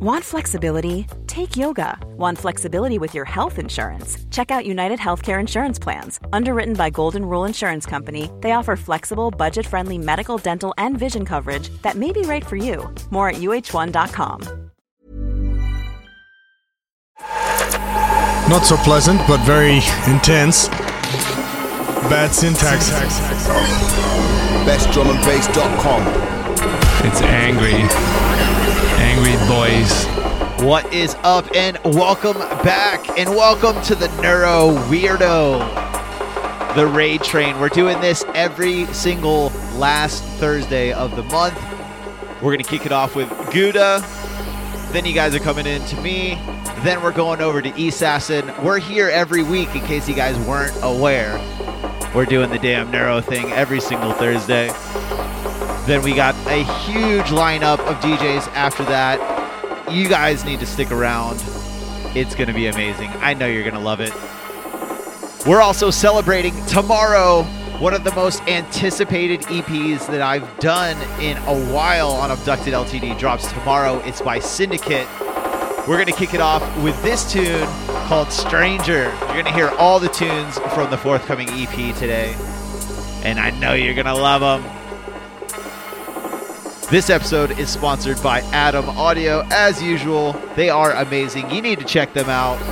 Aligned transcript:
Want 0.00 0.24
flexibility? 0.24 1.06
Take 1.26 1.56
yoga. 1.56 1.98
Want 2.16 2.38
flexibility 2.38 2.98
with 2.98 3.14
your 3.14 3.24
health 3.24 3.58
insurance? 3.58 4.18
Check 4.30 4.50
out 4.50 4.66
United 4.66 4.98
Healthcare 4.98 5.40
Insurance 5.40 5.78
Plans. 5.78 6.20
Underwritten 6.32 6.74
by 6.74 6.90
Golden 6.90 7.24
Rule 7.24 7.44
Insurance 7.44 7.86
Company, 7.86 8.30
they 8.40 8.52
offer 8.52 8.76
flexible, 8.76 9.30
budget 9.30 9.66
friendly 9.66 9.98
medical, 9.98 10.38
dental, 10.38 10.74
and 10.78 10.98
vision 10.98 11.24
coverage 11.24 11.70
that 11.82 11.96
may 11.96 12.12
be 12.12 12.22
right 12.22 12.44
for 12.44 12.56
you. 12.56 12.92
More 13.10 13.30
at 13.30 13.36
uhone.com. 13.36 14.66
Not 18.48 18.64
so 18.64 18.76
pleasant, 18.76 19.20
but 19.26 19.40
very 19.40 19.80
intense. 20.12 20.68
Bad 22.08 22.32
syntax. 22.32 22.90
BestDrumAndBass.com. 24.66 26.26
It's 27.04 27.20
angry. 27.22 28.65
Angry 28.98 29.36
boys. 29.46 30.06
What 30.64 30.92
is 30.92 31.14
up, 31.22 31.46
and 31.54 31.78
welcome 31.84 32.38
back, 32.64 33.06
and 33.18 33.28
welcome 33.30 33.80
to 33.82 33.94
the 33.94 34.08
Neuro 34.22 34.70
Weirdo, 34.88 36.74
the 36.74 36.86
Raid 36.86 37.22
Train. 37.22 37.60
We're 37.60 37.68
doing 37.68 38.00
this 38.00 38.24
every 38.34 38.86
single 38.86 39.50
last 39.74 40.24
Thursday 40.38 40.92
of 40.92 41.14
the 41.14 41.22
month. 41.24 41.60
We're 42.36 42.52
going 42.52 42.62
to 42.62 42.68
kick 42.68 42.86
it 42.86 42.92
off 42.92 43.14
with 43.14 43.28
Gouda. 43.52 44.02
Then 44.92 45.04
you 45.04 45.12
guys 45.12 45.34
are 45.34 45.40
coming 45.40 45.66
in 45.66 45.84
to 45.86 46.00
me. 46.00 46.38
Then 46.78 47.02
we're 47.02 47.12
going 47.12 47.40
over 47.40 47.60
to 47.60 47.86
Assassin. 47.86 48.50
We're 48.62 48.78
here 48.78 49.08
every 49.08 49.42
week 49.42 49.74
in 49.74 49.82
case 49.82 50.08
you 50.08 50.14
guys 50.14 50.38
weren't 50.46 50.76
aware. 50.82 51.38
We're 52.14 52.24
doing 52.24 52.50
the 52.50 52.58
damn 52.58 52.90
Neuro 52.90 53.20
thing 53.20 53.52
every 53.52 53.80
single 53.80 54.12
Thursday. 54.12 54.68
Then 55.86 56.02
we 56.02 56.14
got 56.14 56.34
a 56.48 56.64
huge 56.82 57.26
lineup 57.26 57.78
of 57.78 57.96
DJs 58.00 58.48
after 58.54 58.84
that. 58.86 59.20
You 59.88 60.08
guys 60.08 60.44
need 60.44 60.58
to 60.58 60.66
stick 60.66 60.90
around. 60.90 61.40
It's 62.16 62.34
going 62.34 62.48
to 62.48 62.54
be 62.54 62.66
amazing. 62.66 63.08
I 63.20 63.34
know 63.34 63.46
you're 63.46 63.62
going 63.62 63.74
to 63.74 63.80
love 63.80 64.00
it. 64.00 64.12
We're 65.46 65.60
also 65.60 65.92
celebrating 65.92 66.52
tomorrow 66.66 67.44
one 67.78 67.94
of 67.94 68.02
the 68.02 68.12
most 68.16 68.42
anticipated 68.48 69.42
EPs 69.42 70.08
that 70.08 70.22
I've 70.22 70.58
done 70.58 70.96
in 71.20 71.36
a 71.36 71.72
while 71.72 72.10
on 72.10 72.32
Abducted 72.32 72.74
LTD 72.74 73.16
drops 73.16 73.52
tomorrow. 73.52 73.98
It's 74.00 74.20
by 74.20 74.40
Syndicate. 74.40 75.06
We're 75.86 75.98
going 75.98 76.06
to 76.06 76.12
kick 76.12 76.34
it 76.34 76.40
off 76.40 76.64
with 76.82 77.00
this 77.04 77.30
tune 77.30 77.68
called 78.08 78.32
Stranger. 78.32 79.04
You're 79.04 79.34
going 79.34 79.44
to 79.44 79.52
hear 79.52 79.68
all 79.78 80.00
the 80.00 80.08
tunes 80.08 80.58
from 80.74 80.90
the 80.90 80.98
forthcoming 80.98 81.48
EP 81.50 81.94
today. 81.94 82.34
And 83.22 83.38
I 83.38 83.50
know 83.50 83.74
you're 83.74 83.94
going 83.94 84.06
to 84.06 84.14
love 84.14 84.40
them. 84.40 84.85
This 86.88 87.10
episode 87.10 87.58
is 87.58 87.68
sponsored 87.68 88.22
by 88.22 88.42
Adam 88.52 88.88
Audio. 88.90 89.44
As 89.50 89.82
usual, 89.82 90.34
they 90.54 90.70
are 90.70 90.92
amazing. 90.92 91.50
You 91.50 91.60
need 91.60 91.80
to 91.80 91.84
check 91.84 92.12
them 92.12 92.28
out. 92.30 92.62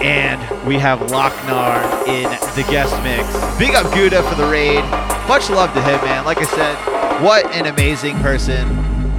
And 0.00 0.40
we 0.68 0.78
have 0.78 1.00
Lochnar 1.10 2.06
in 2.06 2.30
the 2.54 2.64
guest 2.70 2.94
mix. 3.02 3.58
Big 3.58 3.74
up 3.74 3.92
Gouda 3.92 4.22
for 4.22 4.36
the 4.36 4.46
raid. 4.46 4.84
Much 5.26 5.50
love 5.50 5.74
to 5.74 5.82
him, 5.82 6.00
man. 6.04 6.24
Like 6.24 6.38
I 6.38 6.44
said, 6.44 7.20
what 7.20 7.44
an 7.46 7.66
amazing 7.66 8.18
person. 8.18 8.68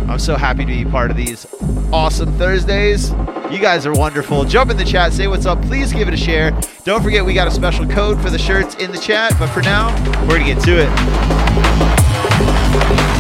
I'm 0.10 0.20
so 0.20 0.38
happy 0.38 0.64
to 0.64 0.72
be 0.72 0.86
part 0.86 1.12
of 1.12 1.18
these 1.18 1.46
awesome 1.92 2.32
Thursdays. 2.38 3.12
You 3.52 3.60
guys 3.60 3.86
are 3.86 3.94
wonderful. 3.94 4.46
Jump 4.46 4.72
in 4.72 4.78
the 4.78 4.86
chat, 4.86 5.12
say 5.12 5.28
what's 5.28 5.46
up. 5.46 5.62
Please 5.64 5.92
give 5.92 6.08
it 6.08 6.14
a 6.14 6.18
share. 6.18 6.58
Don't 6.86 7.04
forget, 7.04 7.26
we 7.26 7.34
got 7.34 7.50
a 7.50 7.52
special 7.52 7.86
code 7.86 8.22
for 8.22 8.30
the 8.30 8.40
shirts 8.40 8.76
in 8.76 8.94
the 8.94 8.98
chat. 8.98 9.34
But 9.38 9.48
for 9.48 9.62
now, 9.62 9.94
we're 10.22 10.40
going 10.40 10.46
to 10.46 10.54
get 10.54 10.64
to 10.64 10.82
it. 10.82 11.45
Remember 12.76 13.15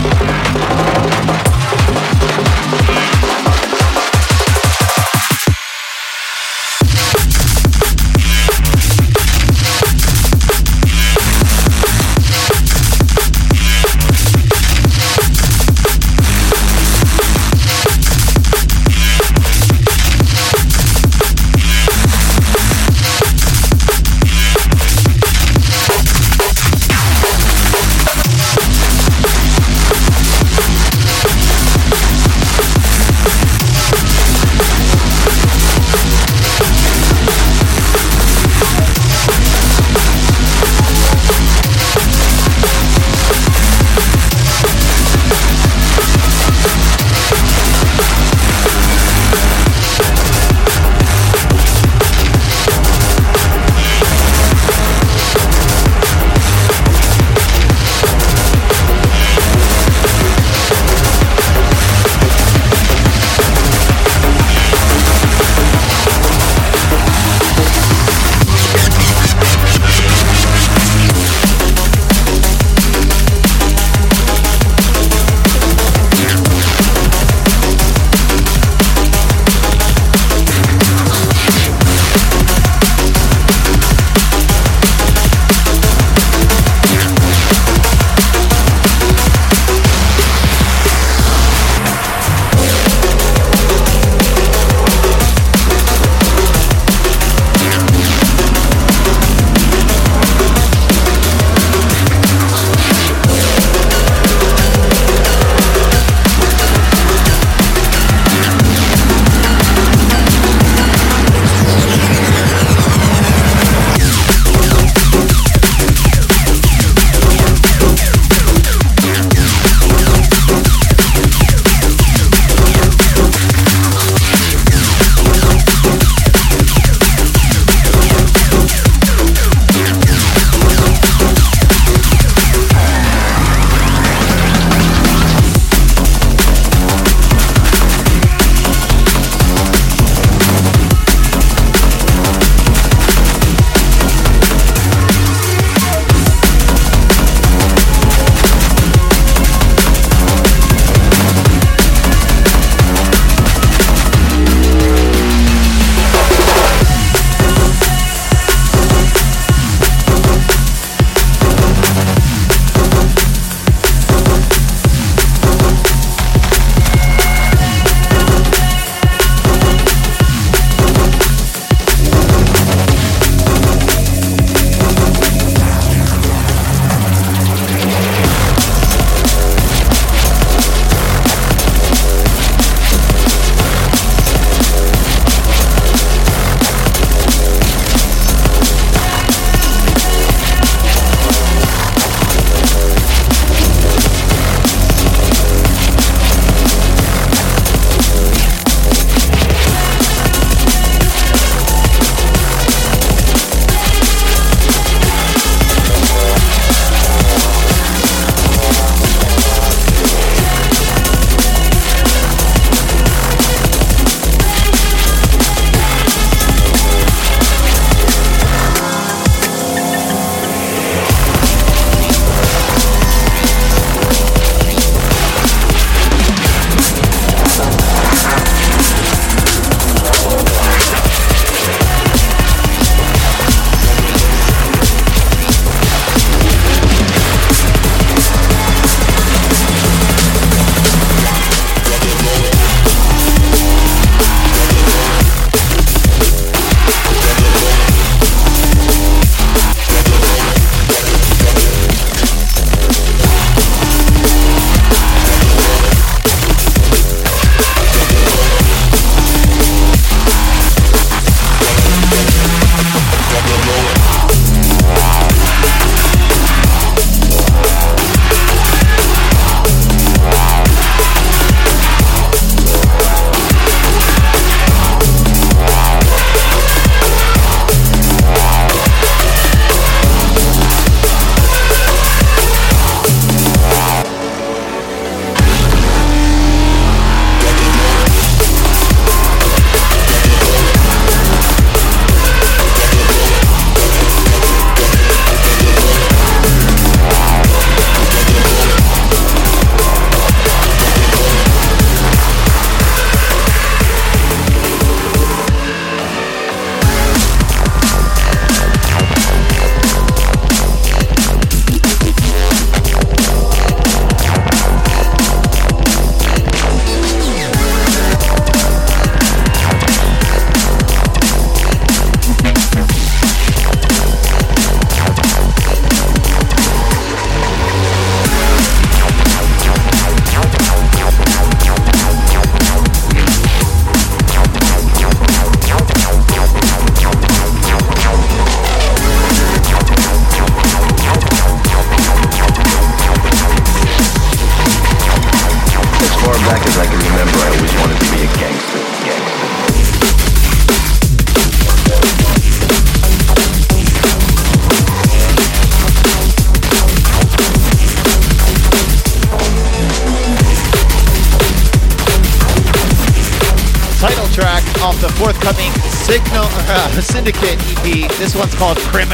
Syndicate 367.25 367.60
EP. 367.88 368.12
This 368.20 368.36
one's 368.36 368.53
called 368.53 368.77
Criminal. 368.77 369.05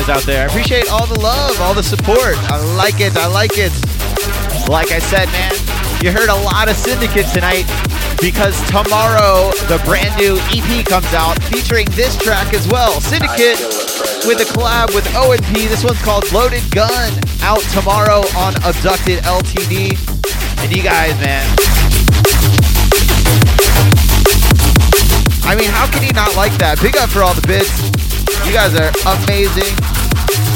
Guys 0.00 0.08
out 0.08 0.22
there. 0.22 0.44
I 0.44 0.46
appreciate 0.46 0.90
all 0.90 1.06
the 1.06 1.18
love, 1.20 1.60
all 1.60 1.74
the 1.74 1.82
support. 1.82 2.36
I 2.48 2.56
like 2.76 3.00
it. 3.00 3.16
I 3.16 3.26
like 3.26 3.52
it. 3.56 3.72
Like 4.68 4.92
I 4.92 4.98
said, 4.98 5.26
man, 5.28 5.52
you 6.02 6.12
heard 6.12 6.28
a 6.28 6.34
lot 6.34 6.68
of 6.68 6.76
Syndicate 6.76 7.26
tonight 7.26 7.66
because 8.20 8.56
tomorrow 8.68 9.50
the 9.68 9.80
brand 9.84 10.16
new 10.16 10.38
EP 10.52 10.86
comes 10.86 11.12
out 11.12 11.42
featuring 11.44 11.86
this 11.92 12.16
track 12.16 12.54
as 12.54 12.68
well. 12.68 13.00
Syndicate 13.00 13.58
with 14.24 14.40
a 14.40 14.48
collab 14.54 14.94
with 14.94 15.04
O&P. 15.16 15.66
This 15.66 15.84
one's 15.84 16.00
called 16.02 16.30
Loaded 16.32 16.64
Gun 16.70 17.12
out 17.42 17.62
tomorrow 17.72 18.22
on 18.36 18.54
Abducted 18.64 19.20
LTD. 19.24 19.96
And 20.62 20.74
you 20.74 20.82
guys, 20.82 21.18
man. 21.20 21.44
I 25.44 25.56
mean, 25.56 25.70
how 25.70 25.90
can 25.90 26.02
you 26.04 26.12
not 26.12 26.36
like 26.36 26.52
that? 26.58 26.80
Big 26.80 26.96
up 26.96 27.10
for 27.10 27.22
all 27.22 27.34
the 27.34 27.46
bits. 27.46 27.74
You 28.46 28.52
guys 28.52 28.74
are 28.74 28.90
amazing. 29.24 29.89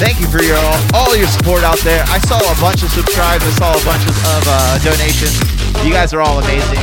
Thank 0.02 0.18
you 0.18 0.26
for 0.26 0.42
your 0.42 0.58
all, 0.92 1.16
your 1.16 1.28
support 1.28 1.62
out 1.62 1.78
there. 1.86 2.02
I 2.08 2.18
saw 2.18 2.38
a 2.38 2.56
bunch 2.60 2.82
of 2.82 2.90
subscribes. 2.90 3.44
I 3.46 3.52
saw 3.54 3.70
a 3.70 3.84
bunch 3.84 4.02
of, 4.02 4.16
of 4.34 4.42
uh, 4.46 4.78
donations. 4.82 5.38
You 5.86 5.92
guys 5.92 6.12
are 6.12 6.20
all 6.20 6.38
amazing. 6.42 6.82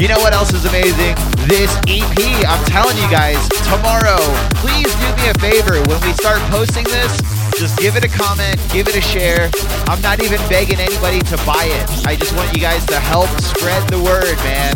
You 0.00 0.08
know 0.08 0.18
what 0.18 0.34
else 0.34 0.52
is 0.52 0.64
amazing? 0.64 1.14
This 1.46 1.70
EP. 1.86 2.18
I'm 2.42 2.64
telling 2.66 2.96
you 2.98 3.08
guys, 3.10 3.38
tomorrow, 3.70 4.18
please 4.58 4.90
do 4.98 5.08
me 5.22 5.30
a 5.30 5.36
favor. 5.38 5.78
When 5.86 6.00
we 6.02 6.12
start 6.18 6.42
posting 6.50 6.84
this, 6.84 7.33
just 7.56 7.78
give 7.78 7.96
it 7.96 8.04
a 8.04 8.08
comment, 8.08 8.60
give 8.72 8.88
it 8.88 8.96
a 8.96 9.00
share. 9.00 9.50
I'm 9.86 10.00
not 10.00 10.22
even 10.22 10.38
begging 10.48 10.80
anybody 10.80 11.20
to 11.20 11.36
buy 11.38 11.64
it. 11.64 12.06
I 12.06 12.16
just 12.16 12.34
want 12.36 12.52
you 12.54 12.60
guys 12.60 12.84
to 12.86 12.98
help 12.98 13.28
spread 13.40 13.88
the 13.88 14.02
word, 14.02 14.36
man. 14.44 14.74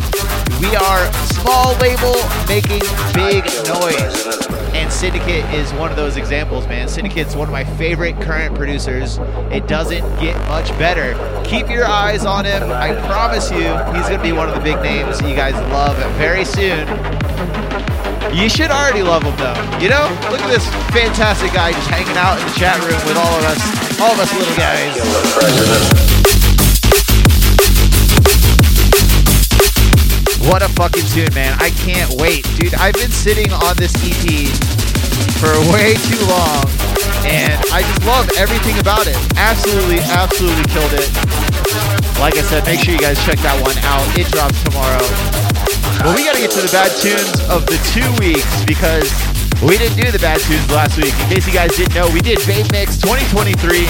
We 0.60 0.74
are 0.76 1.12
small 1.26 1.74
label 1.78 2.14
making 2.46 2.82
big 3.14 3.44
noise. 3.66 4.48
And 4.74 4.92
Syndicate 4.92 5.44
is 5.54 5.72
one 5.74 5.90
of 5.90 5.96
those 5.96 6.16
examples, 6.16 6.66
man. 6.66 6.88
Syndicate's 6.88 7.34
one 7.34 7.48
of 7.48 7.52
my 7.52 7.64
favorite 7.64 8.20
current 8.20 8.54
producers. 8.54 9.18
It 9.50 9.66
doesn't 9.66 10.02
get 10.20 10.36
much 10.48 10.68
better. 10.78 11.14
Keep 11.44 11.70
your 11.70 11.86
eyes 11.86 12.24
on 12.24 12.44
him. 12.44 12.70
I 12.70 12.94
promise 13.06 13.50
you, 13.50 13.58
he's 13.58 14.08
going 14.08 14.18
to 14.18 14.22
be 14.22 14.32
one 14.32 14.48
of 14.48 14.54
the 14.54 14.60
big 14.60 14.80
names 14.82 15.18
that 15.18 15.28
you 15.28 15.34
guys 15.34 15.54
love 15.72 15.96
very 16.16 16.44
soon. 16.44 16.86
You 18.32 18.48
should 18.48 18.70
already 18.70 19.02
love 19.02 19.22
him, 19.24 19.36
though. 19.36 19.56
You 19.80 19.88
know, 19.88 20.04
look 20.30 20.40
at 20.40 20.50
this 20.50 20.68
fantastic 20.92 21.52
guy 21.52 21.72
just 21.72 21.88
hanging 21.88 22.16
out 22.16 22.38
in 22.38 22.44
the 22.46 22.54
chat 22.54 22.76
room 22.84 23.00
with 23.08 23.16
all 23.16 23.34
of 23.34 23.44
us, 23.44 23.60
all 24.00 24.12
of 24.12 24.20
us 24.20 24.30
little 24.36 24.54
guys. 24.54 24.94
What 30.48 30.62
a 30.62 30.68
fucking 30.68 31.04
tune, 31.12 31.32
man. 31.34 31.56
I 31.58 31.70
can't 31.70 32.08
wait. 32.20 32.44
Dude, 32.56 32.74
I've 32.74 32.94
been 32.94 33.10
sitting 33.10 33.52
on 33.52 33.76
this 33.76 33.92
EP 34.04 34.48
for 35.40 35.52
way 35.72 35.94
too 36.08 36.20
long, 36.28 36.64
and 37.24 37.56
I 37.72 37.80
just 37.80 38.04
love 38.04 38.28
everything 38.36 38.78
about 38.78 39.06
it. 39.06 39.16
Absolutely, 39.36 40.00
absolutely 40.00 40.64
killed 40.72 40.92
it. 40.92 41.08
Like 42.20 42.36
I 42.36 42.42
said, 42.42 42.64
make 42.66 42.80
sure 42.80 42.94
you 42.94 43.00
guys 43.00 43.22
check 43.24 43.38
that 43.40 43.60
one 43.62 43.76
out. 43.84 44.04
It 44.18 44.26
drops 44.32 44.62
tomorrow. 44.64 45.37
Well, 46.04 46.14
we 46.14 46.24
got 46.24 46.34
to 46.34 46.40
get 46.40 46.50
to 46.52 46.62
the 46.62 46.70
bad 46.70 46.94
tunes 46.94 47.42
of 47.50 47.66
the 47.66 47.74
two 47.90 48.06
weeks 48.22 48.46
because 48.64 49.10
we 49.66 49.74
didn't 49.74 49.98
do 49.98 50.06
the 50.14 50.22
bad 50.22 50.38
tunes 50.46 50.70
last 50.70 50.94
week. 50.96 51.10
In 51.26 51.26
case 51.34 51.46
you 51.46 51.52
guys 51.52 51.74
didn't 51.74 51.94
know, 51.94 52.06
we 52.14 52.22
did 52.22 52.38
Babe 52.46 52.70
Mix 52.70 52.94
2023, 53.02 53.82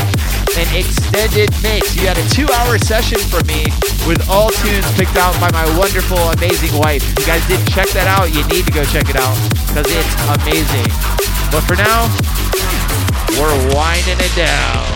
an 0.56 0.68
extended 0.72 1.52
mix. 1.60 1.92
You 1.92 2.08
had 2.08 2.16
a 2.16 2.26
two-hour 2.32 2.80
session 2.80 3.20
from 3.28 3.44
me 3.44 3.68
with 4.08 4.24
all 4.32 4.48
tunes 4.48 4.88
picked 4.96 5.20
out 5.20 5.36
by 5.36 5.52
my 5.52 5.68
wonderful, 5.76 6.16
amazing 6.40 6.72
wife. 6.80 7.04
If 7.04 7.20
you 7.20 7.26
guys 7.28 7.44
didn't 7.44 7.68
check 7.68 7.92
that 7.92 8.08
out, 8.08 8.32
you 8.32 8.40
need 8.48 8.64
to 8.64 8.72
go 8.72 8.84
check 8.88 9.12
it 9.12 9.20
out 9.20 9.36
because 9.68 9.84
it's 9.92 10.14
amazing. 10.40 10.88
But 11.52 11.68
for 11.68 11.76
now, 11.76 12.08
we're 13.36 13.52
winding 13.76 14.16
it 14.16 14.32
down. 14.32 14.88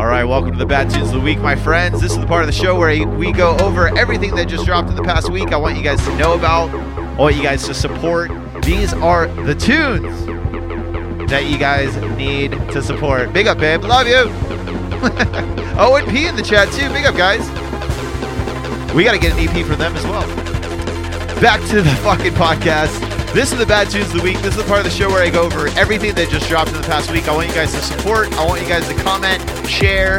All 0.00 0.06
right, 0.06 0.24
welcome 0.24 0.52
to 0.52 0.56
the 0.56 0.64
Bad 0.64 0.88
Tunes 0.88 1.08
of 1.08 1.16
the 1.16 1.20
Week, 1.20 1.40
my 1.40 1.54
friends. 1.54 2.00
This 2.00 2.12
is 2.12 2.18
the 2.18 2.26
part 2.26 2.40
of 2.40 2.46
the 2.46 2.54
show 2.54 2.74
where 2.74 3.06
we 3.06 3.32
go 3.32 3.54
over 3.58 3.94
everything 3.98 4.34
that 4.36 4.48
just 4.48 4.64
dropped 4.64 4.88
in 4.88 4.96
the 4.96 5.02
past 5.02 5.30
week. 5.30 5.52
I 5.52 5.58
want 5.58 5.76
you 5.76 5.82
guys 5.82 6.02
to 6.06 6.16
know 6.16 6.32
about, 6.32 6.70
I 6.70 7.16
want 7.16 7.36
you 7.36 7.42
guys 7.42 7.66
to 7.66 7.74
support. 7.74 8.30
These 8.62 8.94
are 8.94 9.26
the 9.26 9.54
tunes 9.54 10.24
that 11.30 11.44
you 11.44 11.58
guys 11.58 11.94
need 12.16 12.52
to 12.70 12.80
support. 12.80 13.34
Big 13.34 13.46
up, 13.46 13.58
babe. 13.58 13.82
Love 13.82 14.06
you. 14.06 14.24
oh, 15.78 16.00
and 16.02 16.10
P 16.10 16.26
in 16.26 16.34
the 16.34 16.42
chat, 16.42 16.72
too. 16.72 16.88
Big 16.94 17.04
up, 17.04 17.14
guys. 17.14 17.46
We 18.94 19.04
got 19.04 19.12
to 19.12 19.18
get 19.18 19.34
an 19.34 19.46
EP 19.50 19.66
for 19.66 19.76
them 19.76 19.94
as 19.94 20.04
well. 20.04 20.26
Back 21.42 21.60
to 21.68 21.82
the 21.82 21.90
fucking 21.96 22.32
podcast. 22.32 23.09
This 23.32 23.52
is 23.52 23.58
the 23.58 23.66
Bad 23.66 23.88
Tunes 23.88 24.06
of 24.06 24.14
the 24.14 24.22
Week. 24.22 24.36
This 24.38 24.56
is 24.56 24.56
the 24.56 24.64
part 24.64 24.80
of 24.80 24.84
the 24.84 24.90
show 24.90 25.08
where 25.08 25.22
I 25.22 25.30
go 25.30 25.42
over 25.42 25.68
everything 25.78 26.16
that 26.16 26.28
just 26.30 26.48
dropped 26.48 26.72
in 26.72 26.76
the 26.76 26.86
past 26.88 27.12
week. 27.12 27.28
I 27.28 27.34
want 27.34 27.48
you 27.48 27.54
guys 27.54 27.72
to 27.74 27.80
support. 27.80 28.32
I 28.32 28.44
want 28.44 28.60
you 28.60 28.66
guys 28.66 28.88
to 28.88 28.94
comment, 29.04 29.40
share, 29.68 30.18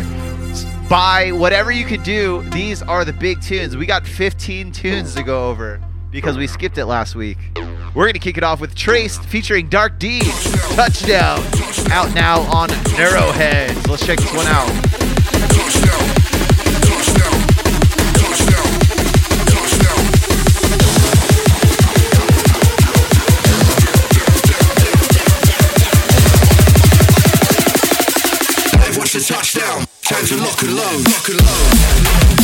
buy, 0.90 1.34
whatever 1.34 1.74
you 1.74 1.84
could 1.84 2.04
do. 2.04 2.42
These 2.52 2.82
are 2.82 3.04
the 3.04 3.12
big 3.12 3.42
tunes. 3.42 3.76
We 3.76 3.86
got 3.86 4.08
15 4.08 4.72
tunes 4.72 5.14
to 5.16 5.24
go 5.24 5.50
over 5.50 5.82
because 6.10 6.38
we 6.38 6.48
skipped 6.48 6.78
it 6.78 6.86
last 6.86 7.14
week. 7.14 7.38
We're 7.94 8.06
going 8.06 8.14
to 8.14 8.20
kick 8.20 8.38
it 8.38 8.46
off 8.46 8.62
with 8.62 8.76
Traced 8.76 9.26
featuring 9.26 9.68
Dark 9.68 10.00
D. 10.00 10.22
Touchdown. 10.76 11.40
Out 11.92 12.14
now 12.16 12.40
on 12.44 12.70
Neuroheads. 12.70 13.90
Let's 13.90 14.06
check 14.06 14.20
this 14.20 14.34
one 14.34 14.48
out. 14.48 15.01
Lock 30.40 30.62
and 30.64 30.74
load. 30.74 31.08
Lock 31.08 31.30
and 31.30 31.42
load. 31.42 32.41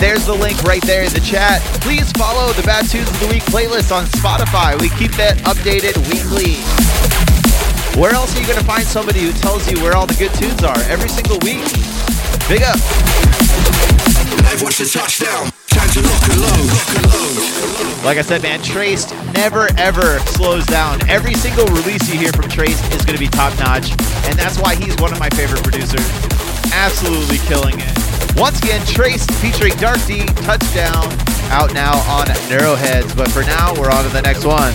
There's 0.00 0.24
the 0.24 0.34
link 0.34 0.62
right 0.64 0.80
there 0.88 1.04
in 1.04 1.12
the 1.12 1.20
chat. 1.20 1.60
Please 1.84 2.10
follow 2.12 2.52
the 2.54 2.62
Bad 2.64 2.88
Tunes 2.88 3.08
of 3.08 3.20
the 3.20 3.28
Week 3.28 3.44
playlist 3.44 3.92
on 3.92 4.06
Spotify. 4.16 4.80
We 4.80 4.88
keep 4.96 5.12
that 5.20 5.36
updated 5.44 6.00
weekly. 6.08 6.56
Where 8.00 8.16
else 8.16 8.32
are 8.34 8.40
you 8.40 8.46
going 8.48 8.58
to 8.58 8.64
find 8.64 8.82
somebody 8.82 9.20
who 9.20 9.32
tells 9.32 9.70
you 9.70 9.76
where 9.84 9.94
all 9.94 10.06
the 10.06 10.16
good 10.16 10.32
tunes 10.40 10.64
are 10.64 10.80
every 10.88 11.12
single 11.12 11.36
week? 11.44 11.60
Big 12.48 12.64
up. 12.64 12.80
Live 14.48 14.64
watch 14.64 14.80
the 14.80 14.88
touchdown. 14.88 15.52
Time 15.68 15.90
to 15.92 16.00
lock 16.00 16.24
and 16.32 16.40
load. 16.40 16.64
Lock 16.72 16.90
and 16.96 17.06
load. 17.12 18.04
Like 18.04 18.16
I 18.16 18.24
said, 18.24 18.40
man, 18.40 18.62
Traced 18.64 19.12
never 19.36 19.68
ever 19.76 20.18
slows 20.32 20.64
down. 20.64 20.96
Every 21.12 21.34
single 21.34 21.68
release 21.76 22.08
you 22.08 22.18
hear 22.18 22.32
from 22.32 22.48
Traced 22.48 22.80
is 22.96 23.04
going 23.04 23.20
to 23.20 23.22
be 23.22 23.28
top 23.28 23.52
notch, 23.60 23.92
and 24.24 24.32
that's 24.38 24.56
why 24.56 24.74
he's 24.80 24.96
one 24.96 25.12
of 25.12 25.20
my 25.20 25.28
favorite 25.36 25.62
producers. 25.62 26.08
Absolutely 26.72 27.36
killing 27.44 27.76
it. 27.76 27.99
Once 28.36 28.58
again, 28.58 28.84
Trace 28.86 29.26
featuring 29.40 29.74
Dark 29.76 29.98
D, 30.06 30.24
Touchdown, 30.44 31.04
out 31.50 31.74
now 31.74 31.98
on 32.10 32.26
Neuroheads. 32.48 33.16
But 33.16 33.30
for 33.30 33.42
now, 33.42 33.74
we're 33.74 33.90
on 33.90 34.04
to 34.04 34.10
the 34.10 34.22
next 34.22 34.44
one. 34.44 34.72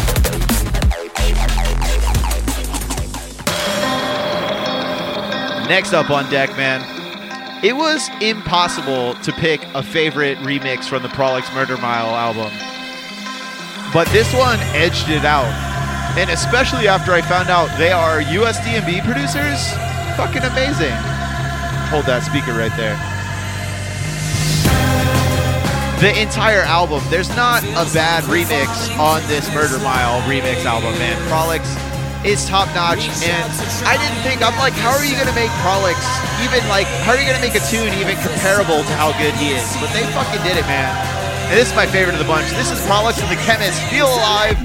Next 5.67 5.93
up 5.93 6.11
on 6.11 6.29
deck, 6.29 6.55
man. 6.57 6.83
It 7.63 7.75
was 7.75 8.07
impossible 8.21 9.15
to 9.15 9.31
pick 9.31 9.63
a 9.73 9.81
favorite 9.81 10.37
remix 10.39 10.85
from 10.85 11.01
the 11.01 11.09
Prolix 11.09 11.51
Murder 11.53 11.77
Mile 11.77 12.13
album. 12.13 12.51
But 13.91 14.07
this 14.09 14.31
one 14.35 14.59
edged 14.75 15.09
it 15.09 15.25
out. 15.25 15.49
And 16.17 16.29
especially 16.29 16.87
after 16.87 17.13
I 17.13 17.21
found 17.21 17.49
out 17.49 17.75
they 17.79 17.91
are 17.91 18.21
USDMB 18.21 19.03
producers, 19.03 19.71
fucking 20.15 20.43
amazing. 20.43 20.93
Hold 21.89 22.05
that 22.05 22.23
speaker 22.23 22.53
right 22.53 22.75
there. 22.77 23.14
The 26.03 26.11
entire 26.19 26.61
album, 26.67 26.99
there's 27.07 27.31
not 27.39 27.63
a 27.63 27.87
bad 27.95 28.27
remix 28.27 28.67
on 28.99 29.23
this 29.31 29.47
Murder 29.55 29.79
Mile 29.79 30.19
remix 30.27 30.67
album, 30.67 30.91
man. 30.99 31.15
Prolix 31.31 31.63
is 32.27 32.43
top 32.51 32.67
notch, 32.75 33.07
and 33.23 33.47
I 33.87 33.95
didn't 33.95 34.19
think, 34.19 34.43
I'm 34.43 34.59
like, 34.59 34.75
how 34.75 34.91
are 34.91 35.07
you 35.07 35.15
gonna 35.15 35.31
make 35.31 35.49
Prolix 35.63 35.95
even 36.43 36.59
like, 36.67 36.83
how 37.07 37.15
are 37.15 37.17
you 37.17 37.23
gonna 37.23 37.39
make 37.39 37.55
a 37.55 37.63
tune 37.71 37.95
even 37.95 38.19
comparable 38.19 38.83
to 38.83 38.93
how 38.99 39.15
good 39.15 39.31
he 39.39 39.55
is? 39.55 39.63
But 39.79 39.87
they 39.95 40.03
fucking 40.11 40.43
did 40.43 40.59
it, 40.59 40.67
man. 40.67 40.91
And 41.47 41.55
this 41.55 41.71
is 41.71 41.75
my 41.79 41.87
favorite 41.87 42.13
of 42.13 42.19
the 42.19 42.27
bunch. 42.27 42.51
This 42.59 42.75
is 42.75 42.81
Prolix 42.83 43.15
and 43.23 43.31
the 43.31 43.39
Chemist, 43.47 43.79
Feel 43.87 44.11
Alive, 44.11 44.59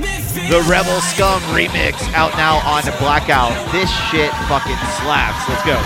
the 0.50 0.66
Rebel 0.66 0.98
Scum 1.14 1.38
remix, 1.54 2.02
out 2.10 2.34
now 2.34 2.58
on 2.66 2.82
Blackout. 2.98 3.54
This 3.70 3.86
shit 4.10 4.34
fucking 4.50 4.80
slaps. 4.98 5.46
Let's 5.46 5.62
go. 5.62 5.78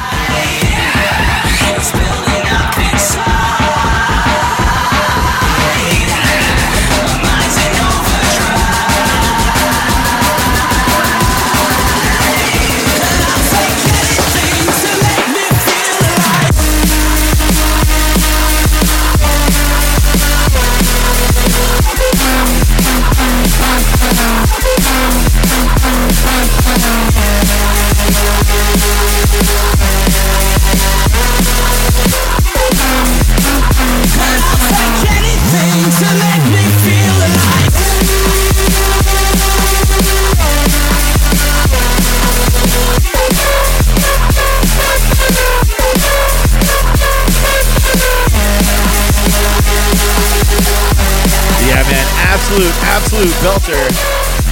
Absolute, 52.54 52.74
absolute 52.84 53.34
belter 53.42 53.90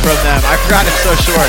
from 0.03 0.17
them. 0.25 0.43
I 0.45 0.57
forgot 0.65 0.85
it's 0.87 0.99
so 1.03 1.15
short. 1.23 1.47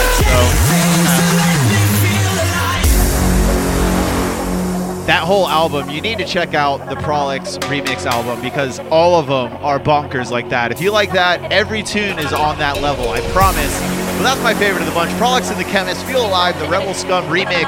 So 5.00 5.08
that 5.08 5.24
whole 5.24 5.48
album, 5.48 5.90
you 5.90 6.00
need 6.00 6.20
to 6.20 6.26
check 6.26 6.54
out 6.54 6.88
the 6.90 6.96
Prolix 6.98 7.58
remix 7.58 8.06
album 8.06 8.40
because 8.42 8.80
all 8.92 9.20
of 9.20 9.26
them 9.26 9.58
are 9.64 9.80
bonkers 9.80 10.30
like 10.30 10.50
that. 10.50 10.72
If 10.72 10.80
you 10.80 10.92
like 10.92 11.12
that, 11.14 11.52
every 11.52 11.82
tune 11.82 12.20
is 12.20 12.32
on 12.32 12.60
that 12.60 12.82
level. 12.82 13.10
I 13.10 13.22
promise. 13.32 13.74
But 14.18 14.22
that's 14.22 14.44
my 14.44 14.54
favorite 14.54 14.82
of 14.82 14.88
the 14.88 14.94
bunch. 14.94 15.12
Prolix 15.18 15.50
and 15.50 15.60
the 15.60 15.64
Chemist, 15.64 16.06
Feel 16.06 16.24
Alive, 16.24 16.60
the 16.60 16.68
Rebel 16.68 16.94
Scum 16.94 17.26
remix, 17.26 17.66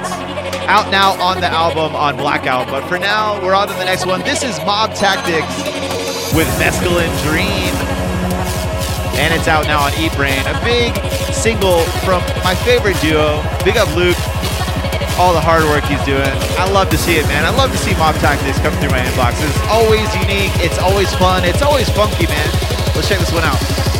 out 0.67 0.91
now 0.91 1.19
on 1.19 1.41
the 1.41 1.47
album 1.47 1.95
on 1.95 2.17
Blackout. 2.17 2.67
But 2.67 2.87
for 2.87 2.99
now, 2.99 3.43
we're 3.43 3.55
on 3.55 3.67
to 3.67 3.73
the 3.73 3.85
next 3.85 4.05
one. 4.05 4.21
This 4.21 4.43
is 4.43 4.59
Mob 4.59 4.93
Tactics 4.93 5.57
with 6.35 6.47
Mescaline 6.59 7.09
Dream. 7.23 7.84
And 9.17 9.33
it's 9.33 9.47
out 9.47 9.65
now 9.65 9.81
on 9.81 9.91
Eatbrain. 9.93 10.43
A 10.43 10.55
big 10.63 10.93
single 11.33 11.83
from 12.03 12.21
my 12.43 12.55
favorite 12.67 12.99
duo. 13.01 13.41
Big 13.63 13.77
up 13.77 13.89
Luke. 13.95 14.17
All 15.17 15.31
the 15.31 15.39
hard 15.39 15.63
work 15.63 15.85
he's 15.85 16.03
doing. 16.03 16.27
I 16.59 16.69
love 16.69 16.89
to 16.89 16.97
see 16.97 17.15
it, 17.15 17.25
man. 17.27 17.45
I 17.45 17.49
love 17.55 17.71
to 17.71 17.77
see 17.77 17.95
Mob 17.95 18.15
Tactics 18.15 18.59
come 18.59 18.73
through 18.83 18.91
my 18.91 18.99
inbox. 18.99 19.39
It's 19.39 19.61
always 19.71 20.07
unique. 20.15 20.51
It's 20.59 20.77
always 20.79 21.13
fun. 21.15 21.45
It's 21.45 21.61
always 21.61 21.89
funky, 21.89 22.27
man. 22.27 22.49
Let's 22.93 23.07
check 23.07 23.19
this 23.19 23.31
one 23.31 23.43
out. 23.43 23.94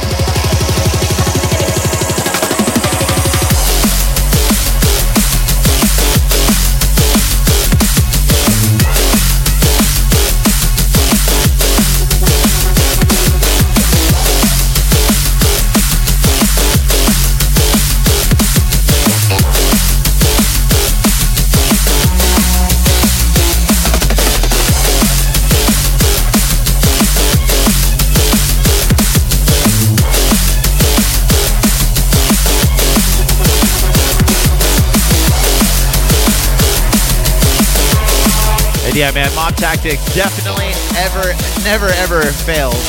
Yeah, 38.95 39.11
man, 39.11 39.27
Mob 39.35 39.51
Tactics 39.59 39.99
definitely 40.15 40.71
ever, 40.95 41.35
never, 41.67 41.91
ever 41.99 42.23
fails. 42.47 42.79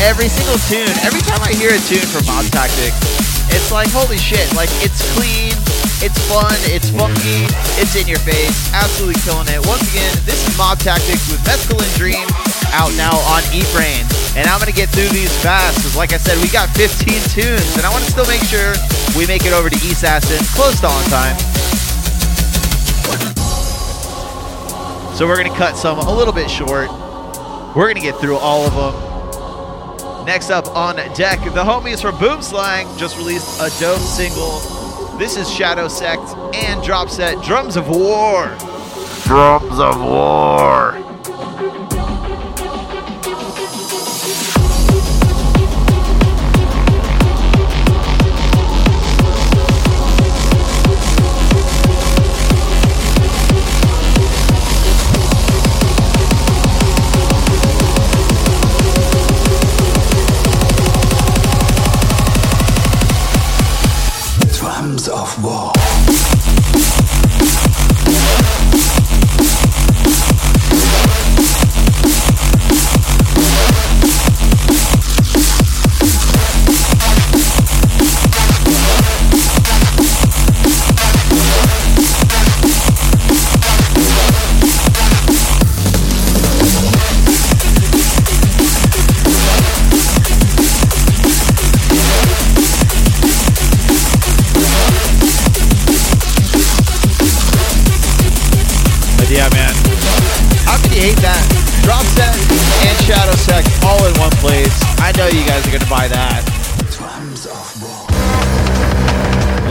Every 0.00 0.24
single 0.24 0.56
tune, 0.72 0.88
every 1.04 1.20
time 1.20 1.44
I 1.44 1.52
hear 1.52 1.68
a 1.68 1.82
tune 1.84 2.08
from 2.08 2.24
Mob 2.24 2.48
Tactics, 2.48 2.96
it's 3.52 3.68
like, 3.68 3.92
holy 3.92 4.16
shit, 4.16 4.48
like 4.56 4.72
it's 4.80 5.04
clean, 5.12 5.52
it's 6.00 6.16
fun, 6.32 6.56
it's 6.72 6.88
funky, 6.88 7.44
it's 7.76 7.92
in 7.92 8.08
your 8.08 8.24
face, 8.24 8.72
absolutely 8.72 9.20
killing 9.20 9.52
it. 9.52 9.60
Once 9.68 9.84
again, 9.92 10.16
this 10.24 10.40
is 10.48 10.56
Mob 10.56 10.80
Tactics 10.80 11.28
with 11.28 11.44
Mescaline 11.44 11.92
Dream 12.00 12.24
out 12.72 12.88
now 12.96 13.12
on 13.28 13.44
Eatbrain. 13.52 14.08
And 14.32 14.48
I'm 14.48 14.56
gonna 14.56 14.72
get 14.72 14.88
through 14.88 15.12
these 15.12 15.36
fast, 15.44 15.76
because 15.76 15.92
like 15.92 16.16
I 16.16 16.18
said, 16.18 16.40
we 16.40 16.48
got 16.48 16.72
15 16.72 17.04
tunes, 17.36 17.76
and 17.76 17.84
I 17.84 17.92
wanna 17.92 18.08
still 18.08 18.26
make 18.32 18.48
sure 18.48 18.72
we 19.12 19.28
make 19.28 19.44
it 19.44 19.52
over 19.52 19.68
to 19.68 19.76
East 19.84 20.08
Assassin 20.08 20.40
close 20.56 20.80
to 20.80 20.88
on 20.88 21.04
time. 21.12 21.36
So 25.18 25.26
we're 25.26 25.36
gonna 25.36 25.56
cut 25.56 25.76
some 25.76 25.98
a 25.98 26.14
little 26.14 26.32
bit 26.32 26.48
short. 26.48 26.88
We're 27.74 27.88
gonna 27.88 27.98
get 27.98 28.20
through 28.20 28.36
all 28.36 28.68
of 28.68 28.72
them. 28.72 30.24
Next 30.24 30.48
up 30.50 30.68
on 30.76 30.94
deck, 31.14 31.40
the 31.40 31.64
homies 31.64 32.00
from 32.00 32.16
Boom 32.20 32.40
Slang 32.40 32.86
just 32.96 33.18
released 33.18 33.60
a 33.60 33.68
dope 33.80 33.98
single. 33.98 34.60
This 35.18 35.36
is 35.36 35.52
Shadow 35.52 35.88
Sect 35.88 36.22
and 36.54 36.80
Drop 36.84 37.10
Set 37.10 37.42
Drums 37.42 37.76
of 37.76 37.88
War. 37.88 38.56
Drums 39.24 39.80
of 39.80 40.00
War. 40.00 41.07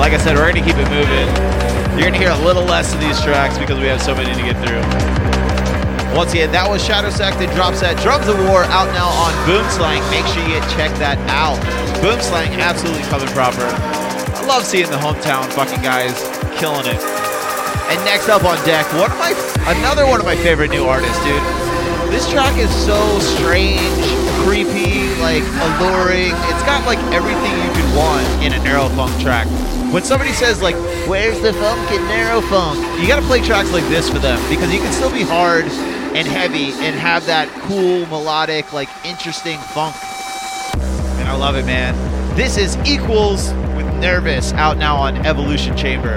Like 0.07 0.21
I 0.21 0.23
said, 0.23 0.39
we're 0.39 0.47
gonna 0.47 0.63
keep 0.63 0.79
it 0.79 0.87
moving. 0.87 1.27
You're 1.99 2.07
gonna 2.07 2.15
hear 2.15 2.31
a 2.31 2.43
little 2.47 2.63
less 2.63 2.95
of 2.95 2.99
these 3.03 3.19
tracks 3.19 3.59
because 3.59 3.75
we 3.75 3.91
have 3.91 3.99
so 3.99 4.15
many 4.15 4.31
to 4.31 4.39
get 4.39 4.55
through. 4.63 4.79
Once 6.15 6.31
again, 6.31 6.47
that 6.55 6.63
was 6.63 6.79
Shadow 6.79 7.11
Sect 7.11 7.35
and 7.43 7.51
Drop 7.51 7.75
Set. 7.75 7.99
Drums 7.99 8.23
of 8.31 8.39
War 8.47 8.63
out 8.71 8.87
now 8.95 9.11
on 9.11 9.35
Boom 9.43 9.67
Slang. 9.67 9.99
Make 10.07 10.23
sure 10.31 10.39
you 10.47 10.63
check 10.79 10.95
that 11.03 11.19
out. 11.27 11.59
Boom 11.99 12.15
Slang 12.23 12.55
absolutely 12.55 13.03
coming 13.11 13.27
proper. 13.35 13.67
I 13.67 14.47
love 14.47 14.63
seeing 14.63 14.87
the 14.87 14.95
hometown 14.95 15.43
fucking 15.51 15.83
guys 15.83 16.15
killing 16.55 16.87
it. 16.87 17.03
And 17.91 17.99
next 18.07 18.31
up 18.31 18.47
on 18.47 18.55
deck, 18.63 18.87
one 18.95 19.11
of 19.11 19.19
my 19.19 19.35
another 19.75 20.07
one 20.07 20.23
of 20.23 20.25
my 20.25 20.39
favorite 20.39 20.71
new 20.71 20.87
artists, 20.87 21.19
dude. 21.27 21.43
This 22.07 22.23
track 22.31 22.55
is 22.55 22.71
so 22.71 22.95
strange, 23.35 24.07
creepy, 24.47 25.11
like 25.19 25.43
alluring. 25.67 26.31
It's 26.47 26.63
got 26.63 26.87
like 26.87 27.03
everything 27.11 27.51
you 27.59 27.71
could 27.75 27.91
want 27.91 28.23
in 28.39 28.55
a 28.55 28.59
neurofunk 28.63 29.11
track. 29.19 29.51
When 29.91 30.03
somebody 30.03 30.33
says 30.33 30.61
like, 30.61 30.75
"Where's 31.07 31.39
the 31.39 31.53
funk 31.53 31.91
in 31.91 32.01
neurofunk?" 32.01 33.01
You 33.01 33.07
got 33.07 33.21
to 33.21 33.25
play 33.25 33.41
tracks 33.41 33.71
like 33.71 33.85
this 33.85 34.09
for 34.09 34.19
them 34.19 34.37
because 34.49 34.71
you 34.73 34.79
can 34.79 34.91
still 34.91 35.11
be 35.11 35.21
hard 35.21 35.63
and 35.63 36.27
heavy 36.27 36.73
and 36.85 36.93
have 36.95 37.25
that 37.27 37.47
cool 37.61 38.05
melodic, 38.07 38.73
like 38.73 38.89
interesting 39.05 39.57
funk. 39.59 39.95
And 41.19 41.29
I 41.29 41.35
love 41.37 41.55
it, 41.55 41.65
man. 41.65 41.95
This 42.35 42.57
is 42.57 42.75
Equals 42.85 43.53
with 43.77 43.85
Nervous 44.01 44.51
out 44.53 44.77
now 44.77 44.97
on 44.97 45.25
Evolution 45.25 45.77
Chamber. 45.77 46.15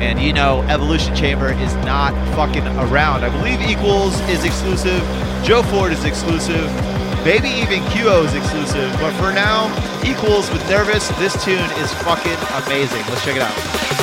And 0.00 0.20
you 0.20 0.32
know, 0.32 0.62
Evolution 0.68 1.14
Chamber 1.16 1.52
is 1.52 1.74
not 1.84 2.12
fucking 2.36 2.66
around. 2.78 3.24
I 3.24 3.30
believe 3.30 3.60
Equals 3.68 4.18
is 4.30 4.44
exclusive. 4.44 5.02
Joe 5.44 5.64
Ford 5.64 5.92
is 5.92 6.04
exclusive 6.04 6.70
maybe 7.24 7.48
even 7.48 7.82
QO's 7.90 8.34
exclusive. 8.34 8.92
But 9.00 9.12
for 9.14 9.32
now, 9.32 9.70
Equals 10.04 10.50
with 10.50 10.68
Nervous. 10.68 11.08
This 11.18 11.32
tune 11.44 11.70
is 11.78 11.92
fucking 12.02 12.38
amazing. 12.64 13.02
Let's 13.08 13.24
check 13.24 13.36
it 13.36 13.42
out. 13.42 14.02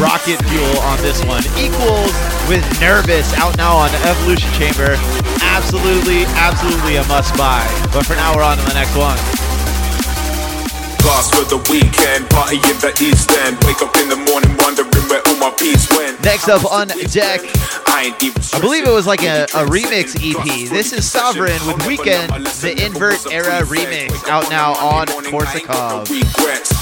Rocket 0.00 0.40
fuel 0.48 0.78
on 0.80 0.96
this 1.04 1.22
one. 1.28 1.44
Equals 1.60 2.16
with 2.48 2.64
Nervous 2.80 3.32
out 3.36 3.56
now 3.56 3.76
on 3.76 3.90
Evolution 4.08 4.50
Chamber. 4.56 4.96
Absolutely, 5.44 6.24
absolutely 6.40 6.96
a 6.96 7.04
must 7.06 7.36
buy. 7.36 7.60
But 7.92 8.06
for 8.06 8.16
now, 8.16 8.34
we're 8.34 8.42
on 8.42 8.56
to 8.56 8.64
the 8.64 8.74
next 8.74 8.96
one. 8.96 9.18
For 11.20 11.44
the 11.44 11.58
weekend, 11.70 12.30
party 12.30 12.56
in 12.56 12.76
the 12.80 12.96
East 13.00 13.30
End. 13.30 13.56
Wake 13.64 13.82
up 13.82 13.94
in 13.96 14.08
the 14.08 14.16
morning 14.16 14.56
wondering 14.60 14.88
where 15.08 15.20
all 15.28 15.36
my 15.36 15.54
peace 15.58 15.88
went. 15.90 16.22
Next 16.24 16.48
up 16.48 16.64
on 16.64 16.88
deck, 16.88 17.40
I 17.86 18.08
ain't 18.08 18.22
even 18.22 18.42
I 18.54 18.60
believe 18.60 18.86
it 18.86 18.90
was 18.90 19.06
like 19.06 19.22
a, 19.22 19.44
a 19.44 19.66
remix 19.68 20.16
EP. 20.16 20.70
This 20.70 20.92
is 20.92 21.10
Sovereign 21.10 21.60
with 21.66 21.86
Weekend, 21.86 22.32
the 22.62 22.74
Invert 22.84 23.30
Era 23.30 23.62
remix, 23.66 24.26
out 24.28 24.48
now 24.50 24.72
on 24.72 25.08
Korsakov. 25.08 26.08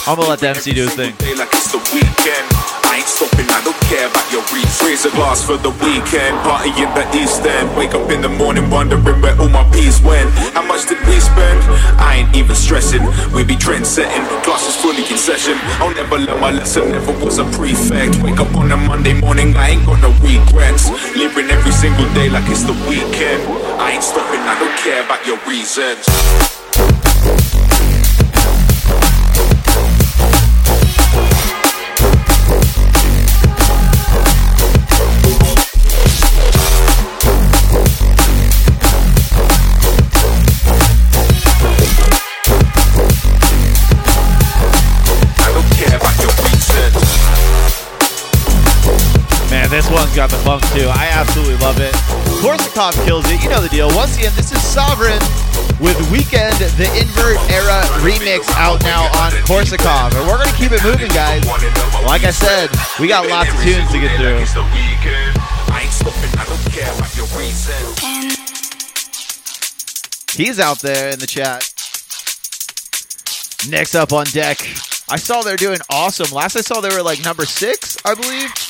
I'm 0.06 0.16
gonna 0.16 0.28
let 0.28 0.38
the 0.38 0.48
MC 0.48 0.72
do 0.72 0.82
his 0.82 0.94
thing. 0.94 1.14
I 2.98 3.02
ain't 3.02 3.14
stopping, 3.14 3.46
I 3.46 3.62
don't 3.62 3.78
care 3.86 4.10
about 4.10 4.26
your 4.34 4.42
reach. 4.50 4.66
Raise 4.82 5.06
a 5.06 5.14
glass 5.14 5.38
for 5.46 5.54
the 5.54 5.70
weekend, 5.86 6.34
party 6.42 6.74
in 6.82 6.90
the 6.98 7.06
East 7.14 7.46
End. 7.46 7.70
Wake 7.78 7.94
up 7.94 8.10
in 8.10 8.20
the 8.20 8.28
morning 8.28 8.68
wondering 8.70 9.22
where 9.22 9.38
all 9.38 9.48
my 9.48 9.62
peace 9.70 10.02
went. 10.02 10.26
How 10.50 10.66
much 10.66 10.90
did 10.90 10.98
we 11.06 11.14
spend? 11.22 11.62
I 11.94 12.26
ain't 12.26 12.34
even 12.34 12.56
stressing. 12.56 13.06
We 13.30 13.44
be 13.44 13.54
trend 13.54 13.86
setting, 13.86 14.26
classes 14.42 14.74
fully 14.82 15.06
in 15.06 15.14
session. 15.16 15.54
I'll 15.78 15.94
never 15.94 16.18
learn 16.18 16.40
my 16.40 16.50
lesson, 16.50 16.90
never 16.90 17.14
was 17.22 17.38
a 17.38 17.44
prefect. 17.54 18.18
Wake 18.18 18.40
up 18.40 18.52
on 18.56 18.72
a 18.72 18.76
Monday 18.76 19.14
morning, 19.14 19.54
I 19.54 19.78
ain't 19.78 19.86
got 19.86 20.02
no 20.02 20.10
regrets. 20.18 20.90
Living 21.14 21.54
every 21.54 21.70
single 21.70 22.12
day 22.18 22.28
like 22.28 22.50
it's 22.50 22.64
the 22.66 22.74
weekend. 22.90 23.46
I 23.78 23.92
ain't 23.94 24.02
stopping, 24.02 24.42
I 24.42 24.58
don't 24.58 24.76
care 24.82 25.04
about 25.06 25.24
your 25.24 25.38
reasons. 25.46 26.57
This 49.78 49.90
one's 49.92 50.10
got 50.16 50.28
the 50.28 50.36
funk 50.38 50.60
too. 50.74 50.90
I 50.90 51.06
absolutely 51.14 51.54
love 51.62 51.78
it. 51.78 51.94
Korsakov 52.42 52.98
kills 53.06 53.22
it. 53.30 53.40
You 53.44 53.48
know 53.48 53.62
the 53.62 53.68
deal. 53.68 53.86
Once 53.94 54.18
again, 54.18 54.32
this 54.34 54.50
is 54.50 54.60
Sovereign 54.60 55.22
with 55.78 55.94
Weekend, 56.10 56.58
the 56.74 56.90
Invert 56.98 57.38
Era 57.46 57.86
remix 58.02 58.50
out 58.58 58.82
now 58.82 59.06
on 59.22 59.30
Korsakov. 59.46 60.18
And 60.18 60.26
we're 60.26 60.34
going 60.34 60.50
to 60.50 60.58
keep 60.58 60.72
it 60.72 60.82
moving, 60.82 61.06
guys. 61.14 61.46
Like 62.02 62.24
I 62.24 62.34
said, 62.34 62.74
we 62.98 63.06
got 63.06 63.30
lots 63.30 63.54
of 63.54 63.62
tunes 63.62 63.86
to 63.94 64.00
get 64.02 64.10
through. 64.18 64.42
He's 70.34 70.58
out 70.58 70.80
there 70.80 71.10
in 71.10 71.20
the 71.20 71.26
chat. 71.28 71.62
Next 73.70 73.94
up 73.94 74.12
on 74.12 74.26
deck, 74.26 74.58
I 75.08 75.18
saw 75.18 75.42
they're 75.42 75.56
doing 75.56 75.78
awesome. 75.88 76.34
Last 76.34 76.56
I 76.56 76.62
saw 76.62 76.80
they 76.80 76.90
were 76.90 77.04
like 77.04 77.22
number 77.22 77.46
six, 77.46 77.96
I 78.04 78.14
believe. 78.14 78.67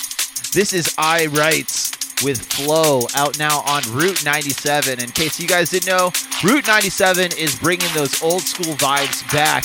This 0.52 0.72
is 0.72 0.94
I 0.96 1.26
Rights 1.26 1.92
with 2.24 2.40
Flow 2.40 3.02
out 3.14 3.38
now 3.38 3.60
on 3.60 3.82
Route 3.92 4.24
97. 4.24 4.98
In 4.98 5.10
case 5.10 5.38
you 5.38 5.46
guys 5.46 5.70
didn't 5.70 5.86
know, 5.86 6.10
Route 6.42 6.66
97 6.66 7.32
is 7.36 7.58
bringing 7.58 7.92
those 7.94 8.22
old 8.22 8.40
school 8.40 8.74
vibes 8.76 9.30
back. 9.30 9.64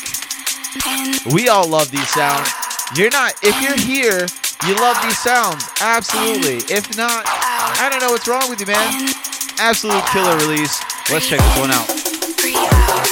We 1.34 1.48
all 1.48 1.68
love 1.68 1.90
these 1.90 2.10
sounds. 2.10 2.50
You're 2.98 3.12
not, 3.12 3.36
if 3.42 3.60
you're 3.62 3.80
here, 3.80 4.28
you 4.68 4.76
love 4.76 5.02
these 5.04 5.18
sounds. 5.18 5.64
Absolutely. 5.80 6.58
If 6.74 6.98
not, 6.98 7.24
I 7.26 7.88
don't 7.90 8.02
know 8.02 8.12
what's 8.12 8.28
wrong 8.28 8.50
with 8.50 8.60
you, 8.60 8.68
man. 8.68 9.10
Absolute 9.60 10.06
killer 10.08 10.36
release. 10.38 10.84
Let's 11.10 11.30
check 11.30 11.40
this 11.40 11.60
one 11.60 11.72
out. 11.72 11.88
Yeah, 12.44 13.04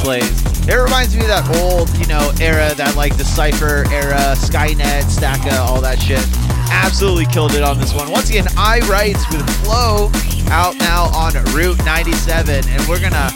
slays. 0.00 0.40
It 0.66 0.74
reminds 0.74 1.14
me 1.14 1.22
of 1.22 1.28
that 1.28 1.44
old, 1.60 1.92
you 1.98 2.06
know, 2.06 2.32
era, 2.40 2.72
that 2.74 2.96
like 2.96 3.16
the 3.16 3.24
Cypher 3.24 3.84
era, 3.92 4.32
Skynet, 4.32 5.04
Stakka, 5.12 5.60
all 5.68 5.80
that 5.80 6.00
shit. 6.00 6.24
Absolutely 6.72 7.26
killed 7.26 7.52
it 7.52 7.62
on 7.62 7.78
this 7.78 7.92
one. 7.92 8.10
Once 8.10 8.30
again, 8.30 8.46
I 8.56 8.80
Rights 8.88 9.28
with 9.28 9.44
Flow 9.60 10.08
out 10.48 10.76
now 10.78 11.12
on 11.12 11.36
Route 11.52 11.78
97, 11.84 12.64
and 12.66 12.80
we're 12.88 13.00
gonna 13.00 13.28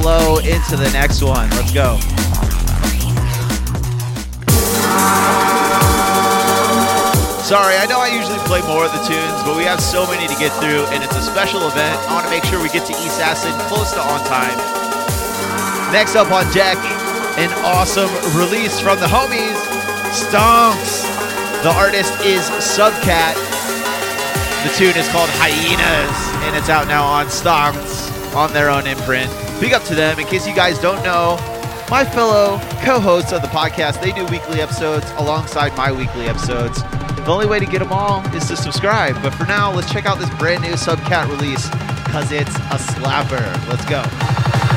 flow 0.00 0.38
into 0.38 0.76
the 0.76 0.88
next 0.92 1.20
one. 1.20 1.50
Let's 1.50 1.72
go. 1.72 2.00
Sorry, 7.44 7.76
I 7.76 7.86
know 7.88 8.00
I 8.00 8.08
usually 8.12 8.40
play 8.44 8.60
more 8.64 8.84
of 8.84 8.92
the 8.92 9.02
tunes, 9.04 9.40
but 9.44 9.56
we 9.56 9.64
have 9.64 9.80
so 9.80 10.06
many 10.06 10.28
to 10.28 10.36
get 10.40 10.52
through, 10.60 10.84
and 10.92 11.04
it's 11.04 11.16
a 11.16 11.22
special 11.22 11.66
event. 11.68 11.96
I 12.08 12.14
want 12.14 12.24
to 12.24 12.30
make 12.30 12.44
sure 12.44 12.60
we 12.62 12.68
get 12.68 12.86
to 12.86 12.92
East 12.92 13.20
Acid 13.20 13.52
close 13.68 13.92
to 13.92 14.00
on 14.00 14.20
time. 14.24 14.87
Next 15.92 16.16
up 16.16 16.30
on 16.30 16.44
deck, 16.52 16.76
an 17.38 17.50
awesome 17.64 18.10
release 18.38 18.78
from 18.78 19.00
the 19.00 19.06
homies, 19.06 19.56
Stonks. 20.12 21.02
The 21.62 21.70
artist 21.70 22.12
is 22.26 22.42
Subcat. 22.60 23.34
The 24.64 24.74
tune 24.76 24.96
is 24.96 25.08
called 25.08 25.30
Hyenas, 25.32 26.44
and 26.44 26.54
it's 26.54 26.68
out 26.68 26.88
now 26.88 27.04
on 27.04 27.26
Stonks 27.26 28.34
on 28.36 28.52
their 28.52 28.68
own 28.68 28.86
imprint. 28.86 29.30
Big 29.60 29.72
up 29.72 29.82
to 29.84 29.94
them. 29.94 30.18
In 30.18 30.26
case 30.26 30.46
you 30.46 30.54
guys 30.54 30.78
don't 30.78 31.02
know, 31.02 31.36
my 31.90 32.04
fellow 32.04 32.58
co-hosts 32.82 33.32
of 33.32 33.40
the 33.40 33.48
podcast, 33.48 34.02
they 34.02 34.12
do 34.12 34.26
weekly 34.26 34.60
episodes 34.60 35.10
alongside 35.16 35.74
my 35.74 35.90
weekly 35.90 36.26
episodes. 36.26 36.82
The 36.82 37.28
only 37.28 37.46
way 37.46 37.60
to 37.60 37.66
get 37.66 37.78
them 37.78 37.92
all 37.92 38.24
is 38.34 38.46
to 38.48 38.56
subscribe. 38.56 39.20
But 39.22 39.32
for 39.34 39.46
now, 39.46 39.72
let's 39.72 39.90
check 39.90 40.04
out 40.04 40.18
this 40.18 40.30
brand 40.36 40.62
new 40.62 40.72
Subcat 40.72 41.28
release 41.28 41.66
because 42.04 42.30
it's 42.30 42.54
a 42.56 42.78
slapper. 42.92 43.68
Let's 43.68 43.86
go. 43.86 44.67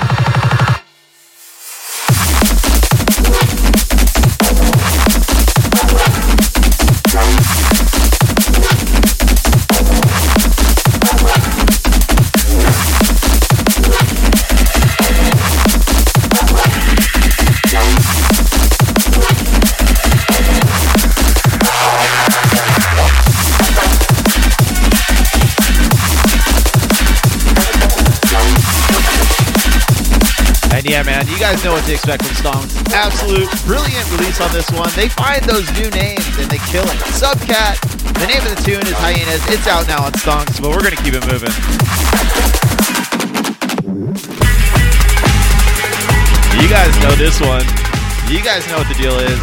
Guys 31.62 31.70
know 31.70 31.74
what 31.74 31.86
to 31.86 31.94
expect 31.94 32.24
from 32.26 32.36
Stonks. 32.42 32.74
Absolute 32.92 33.50
brilliant 33.66 34.10
release 34.18 34.42
on 34.42 34.52
this 34.52 34.70
one. 34.72 34.90
They 34.96 35.10
find 35.10 35.44
those 35.46 35.70
new 35.78 35.90
names 35.92 36.26
and 36.40 36.50
they 36.50 36.58
kill 36.70 36.84
it. 36.84 36.98
Subcat, 37.14 37.78
the 38.18 38.26
name 38.26 38.42
of 38.42 38.56
the 38.56 38.62
tune 38.66 38.82
is 38.82 38.98
Hyenas. 38.98 39.46
It's 39.46 39.68
out 39.68 39.88
now 39.88 40.06
on 40.06 40.12
Stonks, 40.14 40.58
but 40.58 40.72
we're 40.72 40.82
going 40.82 40.98
to 40.98 41.04
keep 41.04 41.14
it 41.14 41.26
moving. 41.30 41.54
You 46.58 46.68
guys 46.70 46.94
know 47.06 47.14
this 47.22 47.38
one. 47.38 47.66
You 48.26 48.42
guys 48.42 48.66
know 48.66 48.82
what 48.82 48.90
the 48.90 48.98
deal 48.98 49.18
is. 49.22 49.42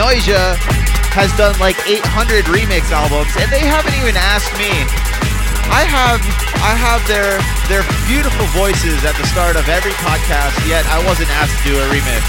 Noisia 0.00 0.56
has 1.12 1.28
done 1.36 1.58
like 1.60 1.76
800 1.84 2.48
remix 2.48 2.88
albums, 2.88 3.36
and 3.36 3.52
they 3.52 3.60
haven't 3.60 3.94
even 4.00 4.16
asked 4.16 4.52
me. 4.56 4.72
I 5.68 5.84
have 5.84 6.20
I 6.56 6.72
have 6.72 7.04
their 7.06 7.36
their 7.72 7.88
beautiful 8.06 8.44
voices 8.48 9.02
at 9.02 9.16
the 9.16 9.26
start 9.28 9.56
of 9.56 9.66
every 9.66 9.92
podcast, 10.04 10.68
yet 10.68 10.84
I 10.88 11.02
wasn't 11.06 11.30
asked 11.40 11.56
to 11.64 11.70
do 11.70 11.78
a 11.80 11.88
remix. 11.88 12.20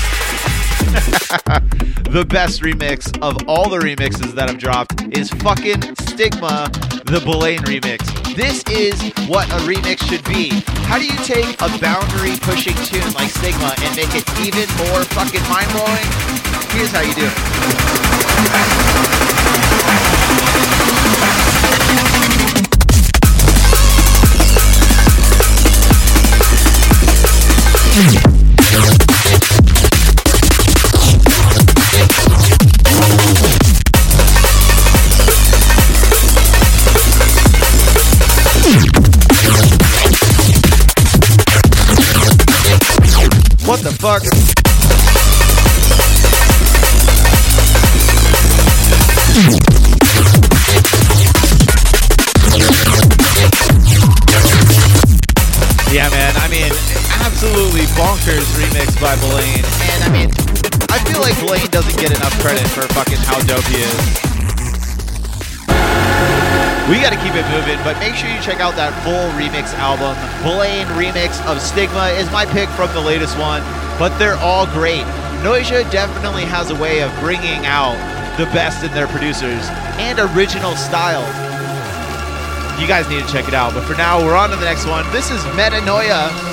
the 2.13 2.23
best 2.23 2.61
remix 2.61 3.11
of 3.21 3.45
all 3.45 3.67
the 3.67 3.79
remixes 3.79 4.31
that 4.35 4.49
I've 4.49 4.57
dropped 4.57 5.03
is 5.11 5.29
fucking 5.43 5.81
Stigma, 5.99 6.71
the 7.03 7.19
Belaine 7.25 7.59
remix. 7.63 8.07
This 8.37 8.63
is 8.71 8.95
what 9.27 9.49
a 9.49 9.57
remix 9.67 10.07
should 10.07 10.23
be. 10.23 10.63
How 10.87 10.97
do 10.97 11.03
you 11.03 11.17
take 11.27 11.59
a 11.59 11.67
boundary 11.77 12.37
pushing 12.39 12.75
tune 12.87 13.11
like 13.11 13.29
Stigma 13.29 13.75
and 13.83 13.93
make 13.97 14.15
it 14.15 14.23
even 14.39 14.69
more 14.87 15.03
fucking 15.11 15.43
mind 15.51 15.69
blowing? 15.75 16.07
Here's 16.71 16.91
how 16.91 17.01
you 17.01 17.13
do 17.15 17.27
it. 17.27 17.33
What 27.93 28.01
the 43.83 43.91
fuck? 43.99 44.23
By 59.13 59.21
Blaine. 59.29 59.65
And 59.93 60.01
I 60.03 60.09
mean, 60.09 60.29
I 60.89 60.97
feel 61.05 61.21
like 61.21 61.37
Blaine 61.39 61.69
doesn't 61.69 61.97
get 61.99 62.09
enough 62.09 62.33
credit 62.41 62.65
for 62.73 62.81
fucking 62.93 63.21
how 63.29 63.37
dope 63.45 63.65
he 63.69 63.77
is. 63.77 64.01
We 66.89 66.99
got 66.99 67.13
to 67.13 67.19
keep 67.21 67.33
it 67.37 67.45
moving, 67.53 67.79
but 67.83 67.97
make 67.99 68.15
sure 68.15 68.29
you 68.29 68.41
check 68.41 68.59
out 68.59 68.75
that 68.75 68.91
full 69.05 69.29
remix 69.39 69.73
album. 69.77 70.17
Blaine 70.43 70.87
remix 70.99 71.39
of 71.45 71.61
Stigma 71.61 72.09
is 72.17 72.29
my 72.31 72.45
pick 72.45 72.67
from 72.69 72.91
the 72.93 72.99
latest 72.99 73.37
one, 73.37 73.61
but 73.97 74.17
they're 74.17 74.39
all 74.41 74.65
great. 74.67 75.05
Noisia 75.45 75.89
definitely 75.91 76.43
has 76.43 76.71
a 76.71 76.75
way 76.75 77.01
of 77.01 77.13
bringing 77.19 77.65
out 77.65 77.95
the 78.37 78.45
best 78.51 78.83
in 78.83 78.91
their 78.91 79.07
producers 79.07 79.63
and 80.01 80.19
original 80.35 80.75
style. 80.75 81.23
You 82.81 82.87
guys 82.87 83.07
need 83.07 83.23
to 83.23 83.31
check 83.31 83.47
it 83.47 83.53
out. 83.53 83.73
But 83.73 83.85
for 83.85 83.95
now, 83.95 84.19
we're 84.19 84.35
on 84.35 84.49
to 84.49 84.55
the 84.55 84.65
next 84.65 84.87
one. 84.87 85.05
This 85.11 85.29
is 85.29 85.39
Metanoia 85.53 86.52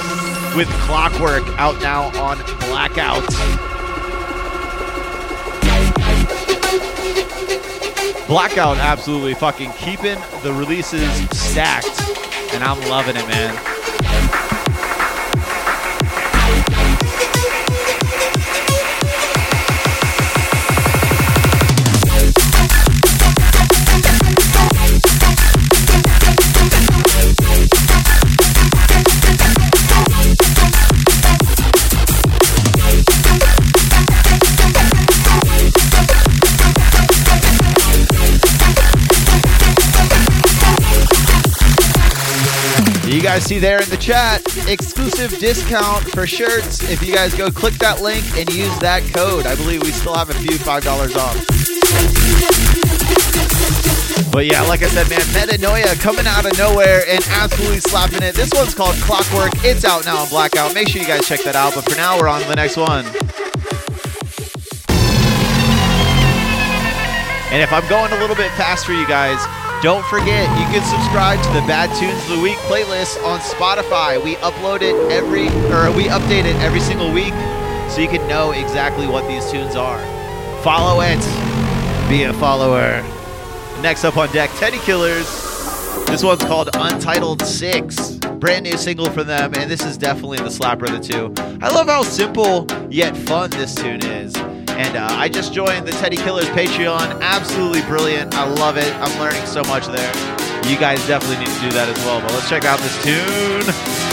with 0.56 0.68
Clockwork 0.80 1.46
out 1.58 1.80
now 1.80 2.08
on 2.20 2.38
Blackout. 2.60 3.26
Blackout 8.26 8.76
absolutely 8.78 9.34
fucking 9.34 9.72
keeping 9.72 10.18
the 10.42 10.52
releases 10.52 11.10
stacked, 11.30 12.00
and 12.52 12.62
I'm 12.62 12.80
loving 12.88 13.16
it, 13.16 13.26
man. 13.26 13.79
Guys 43.34 43.44
see 43.44 43.60
there 43.60 43.80
in 43.80 43.88
the 43.90 43.96
chat, 43.96 44.42
exclusive 44.66 45.30
discount 45.38 46.02
for 46.10 46.26
shirts. 46.26 46.82
If 46.90 47.00
you 47.00 47.14
guys 47.14 47.32
go 47.32 47.48
click 47.48 47.74
that 47.74 48.02
link 48.02 48.24
and 48.36 48.52
use 48.52 48.76
that 48.80 49.04
code, 49.14 49.46
I 49.46 49.54
believe 49.54 49.84
we 49.84 49.92
still 49.92 50.14
have 50.14 50.30
a 50.30 50.34
few 50.34 50.58
$5 50.58 51.14
off. 51.14 51.38
But 54.32 54.46
yeah, 54.46 54.62
like 54.62 54.82
I 54.82 54.88
said, 54.88 55.08
man, 55.08 55.20
Metanoia 55.30 55.94
coming 56.00 56.26
out 56.26 56.44
of 56.44 56.58
nowhere 56.58 57.04
and 57.06 57.24
absolutely 57.30 57.78
slapping 57.78 58.24
it. 58.24 58.34
This 58.34 58.52
one's 58.52 58.74
called 58.74 58.96
Clockwork. 58.96 59.52
It's 59.62 59.84
out 59.84 60.04
now 60.04 60.16
on 60.16 60.28
Blackout. 60.28 60.74
Make 60.74 60.88
sure 60.88 61.00
you 61.00 61.06
guys 61.06 61.24
check 61.28 61.44
that 61.44 61.54
out. 61.54 61.76
But 61.76 61.88
for 61.88 61.94
now, 61.96 62.18
we're 62.18 62.26
on 62.26 62.42
the 62.48 62.56
next 62.56 62.76
one. 62.76 63.06
And 67.54 67.62
if 67.62 67.72
I'm 67.72 67.88
going 67.88 68.10
a 68.10 68.18
little 68.18 68.34
bit 68.34 68.50
fast 68.58 68.84
for 68.84 68.92
you 68.92 69.06
guys, 69.06 69.38
don't 69.82 70.04
forget 70.06 70.46
you 70.58 70.66
can 70.66 70.84
subscribe 70.84 71.42
to 71.42 71.48
the 71.58 71.66
Bad 71.66 71.88
Tunes 71.98 72.22
of 72.24 72.36
the 72.36 72.42
Week 72.42 72.58
playlist 72.68 73.22
on 73.24 73.40
Spotify. 73.40 74.22
We 74.22 74.34
upload 74.36 74.82
it 74.82 74.94
every 75.10 75.46
or 75.72 75.90
we 75.96 76.04
update 76.04 76.44
it 76.44 76.54
every 76.56 76.80
single 76.80 77.10
week 77.10 77.32
so 77.88 78.02
you 78.02 78.08
can 78.08 78.26
know 78.28 78.50
exactly 78.50 79.06
what 79.06 79.26
these 79.26 79.50
tunes 79.50 79.76
are. 79.76 80.00
Follow 80.62 81.00
it. 81.00 81.18
Be 82.10 82.24
a 82.24 82.32
follower. 82.34 83.02
Next 83.80 84.04
up 84.04 84.18
on 84.18 84.30
deck, 84.32 84.50
Teddy 84.56 84.78
Killers. 84.80 85.26
This 86.06 86.22
one's 86.22 86.44
called 86.44 86.68
Untitled 86.74 87.40
6. 87.40 88.16
Brand 88.38 88.64
new 88.64 88.76
single 88.76 89.08
from 89.08 89.28
them, 89.28 89.54
and 89.54 89.70
this 89.70 89.82
is 89.82 89.96
definitely 89.96 90.38
the 90.38 90.44
slapper 90.44 90.94
of 90.94 91.00
the 91.00 91.00
two. 91.00 91.32
I 91.62 91.70
love 91.70 91.86
how 91.86 92.02
simple 92.02 92.66
yet 92.90 93.16
fun 93.16 93.48
this 93.50 93.74
tune 93.74 94.04
is. 94.04 94.34
And 94.80 94.96
uh, 94.96 95.06
I 95.10 95.28
just 95.28 95.52
joined 95.52 95.86
the 95.86 95.92
Teddy 95.92 96.16
Killers 96.16 96.46
Patreon. 96.46 97.20
Absolutely 97.20 97.82
brilliant. 97.82 98.34
I 98.34 98.48
love 98.48 98.78
it. 98.78 98.90
I'm 98.94 99.20
learning 99.20 99.44
so 99.44 99.62
much 99.64 99.86
there. 99.88 100.10
You 100.66 100.78
guys 100.78 101.06
definitely 101.06 101.44
need 101.44 101.54
to 101.54 101.60
do 101.60 101.70
that 101.72 101.90
as 101.90 101.98
well. 102.06 102.22
But 102.22 102.32
let's 102.32 102.48
check 102.48 102.64
out 102.64 102.78
this 102.78 102.96
tune. 103.04 104.09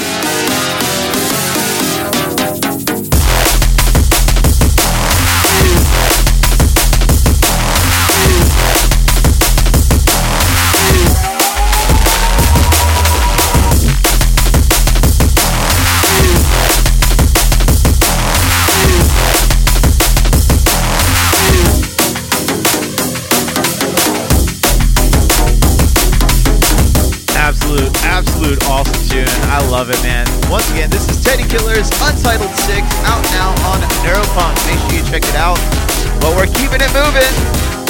Love 29.78 29.92
it, 29.92 30.02
man. 30.02 30.26
Once 30.50 30.68
again, 30.72 30.90
this 30.90 31.08
is 31.08 31.24
Teddy 31.24 31.44
Killers 31.44 31.92
Untitled 32.02 32.50
6 32.50 32.82
out 33.06 33.22
now 33.30 33.54
on 33.70 33.78
Neuropunk. 34.02 34.58
Make 34.66 34.80
sure 34.90 34.98
you 34.98 35.06
check 35.06 35.22
it 35.22 35.36
out. 35.36 35.54
But 36.20 36.34
we're 36.34 36.50
keeping 36.58 36.82
it 36.82 36.90
moving. 36.98 37.30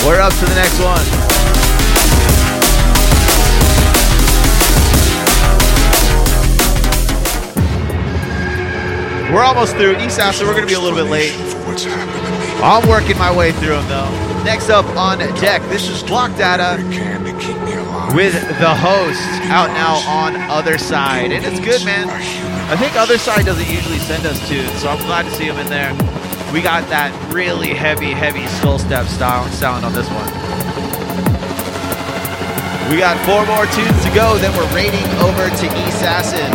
We're 0.04 0.20
up 0.20 0.34
to 0.34 0.46
the 0.52 0.56
next 0.60 0.84
one. 0.84 1.00
We're 9.34 9.44
almost 9.44 9.78
through 9.78 9.96
East 10.04 10.20
Asa. 10.20 10.44
We're 10.44 10.52
going 10.52 10.64
to 10.64 10.68
be 10.68 10.74
a 10.74 10.80
little 10.82 10.98
bit 10.98 11.10
late. 11.10 11.32
I'm 12.62 12.86
working 12.90 13.18
my 13.18 13.34
way 13.34 13.54
through 13.54 13.80
them 13.80 13.88
though. 13.88 14.44
Next 14.44 14.70
up 14.70 14.86
on 14.98 15.20
deck, 15.40 15.62
this 15.70 15.88
is 15.88 16.04
Block 16.04 16.36
Data 16.36 16.84
with 18.16 18.34
the 18.60 18.74
host 18.74 19.22
out 19.52 19.68
now 19.74 19.96
on 20.08 20.36
Other 20.50 20.78
Side. 20.78 21.32
And 21.32 21.46
it's 21.46 21.60
good, 21.60 21.84
man. 21.86 22.10
I 22.70 22.76
think 22.76 22.96
Other 22.96 23.18
Side 23.18 23.46
doesn't 23.46 23.70
usually 23.70 24.00
send 24.00 24.26
us 24.26 24.40
tunes, 24.48 24.72
so 24.82 24.90
I'm 24.90 25.04
glad 25.06 25.24
to 25.24 25.32
see 25.32 25.46
him 25.46 25.58
in 25.58 25.68
there. 25.68 25.92
We 26.54 26.62
got 26.62 26.88
that 26.90 27.12
really 27.34 27.74
heavy, 27.74 28.12
heavy 28.12 28.48
skull 28.60 28.80
step 28.80 29.06
style 29.08 29.46
sound 29.52 29.84
on 29.84 29.94
this 29.94 30.08
one. 30.10 30.28
We 32.92 32.98
got 32.98 33.20
four 33.28 33.46
more 33.46 33.68
tunes 33.68 34.00
to 34.08 34.12
go, 34.16 34.38
then 34.40 34.56
we're 34.56 34.72
raiding 34.74 35.04
over 35.20 35.50
to 35.52 35.66
East 35.84 36.00
Assassin. 36.00 36.52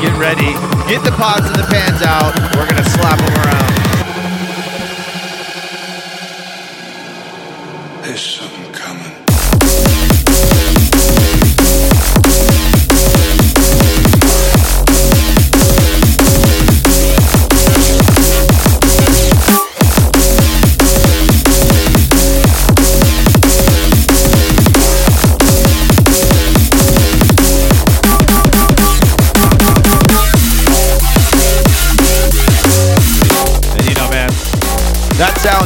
Get 0.00 0.14
ready. 0.18 0.54
Get 0.86 1.02
the 1.02 1.10
pots 1.16 1.46
and 1.46 1.56
the 1.56 1.66
pans 1.66 2.02
out. 2.02 2.32
We're 2.54 2.70
going 2.70 2.82
to 2.82 2.90
slap 2.90 3.18
them 3.18 3.34
around. 3.42 3.85
There's 8.16 8.24
something 8.24 8.72
coming. 8.72 9.12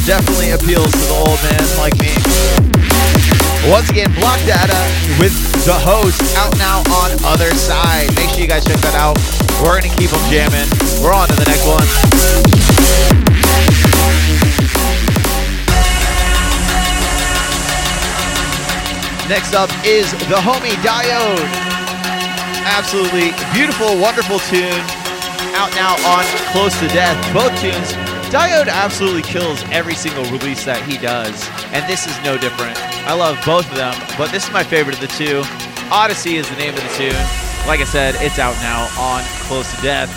Definitely 0.06 0.50
appeals 0.50 0.90
to 0.90 0.98
the 0.98 1.14
old 1.14 1.40
man 1.44 1.78
like. 1.78 1.99
Once 3.70 3.88
again, 3.88 4.10
Block 4.18 4.42
Data 4.50 4.74
with 5.22 5.30
the 5.64 5.72
host 5.72 6.18
out 6.36 6.50
now 6.58 6.82
on 6.90 7.14
Other 7.22 7.54
Side. 7.54 8.10
Make 8.16 8.30
sure 8.30 8.42
you 8.42 8.48
guys 8.48 8.64
check 8.64 8.82
that 8.82 8.98
out. 8.98 9.14
We're 9.62 9.78
going 9.78 9.86
to 9.86 9.94
keep 9.94 10.10
them 10.10 10.18
jamming. 10.26 10.66
We're 10.98 11.14
on 11.14 11.30
to 11.30 11.36
the 11.38 11.46
next 11.46 11.62
one. 11.70 11.86
Next 19.30 19.54
up 19.54 19.70
is 19.86 20.10
the 20.26 20.42
homie 20.42 20.74
Diode. 20.82 21.46
Absolutely 22.66 23.30
beautiful, 23.54 23.94
wonderful 24.02 24.42
tune. 24.50 24.82
Out 25.54 25.70
now 25.78 25.94
on 26.10 26.26
Close 26.50 26.74
to 26.82 26.88
Death. 26.88 27.14
Both 27.30 27.54
tunes. 27.62 27.94
Diode 28.34 28.66
absolutely 28.66 29.22
kills 29.22 29.62
every 29.70 29.94
single 29.94 30.24
release 30.24 30.64
that 30.64 30.82
he 30.90 30.98
does, 30.98 31.46
and 31.70 31.86
this 31.86 32.08
is 32.10 32.18
no 32.26 32.36
different. 32.36 32.89
I 33.06 33.14
love 33.14 33.38
both 33.44 33.68
of 33.70 33.76
them, 33.76 33.94
but 34.16 34.30
this 34.30 34.46
is 34.46 34.52
my 34.52 34.62
favorite 34.62 34.94
of 34.94 35.00
the 35.00 35.08
two. 35.08 35.42
Odyssey 35.90 36.36
is 36.36 36.48
the 36.48 36.56
name 36.56 36.74
of 36.74 36.82
the 36.82 36.94
tune. 36.96 37.12
Like 37.66 37.80
I 37.80 37.84
said, 37.84 38.14
it's 38.18 38.38
out 38.38 38.54
now 38.62 38.88
on 38.98 39.22
Close 39.46 39.74
to 39.74 39.82
Death. 39.82 40.10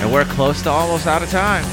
And 0.00 0.12
we're 0.12 0.24
close 0.24 0.62
to 0.62 0.70
almost 0.70 1.06
out 1.06 1.22
of 1.22 1.30
time. 1.30 1.64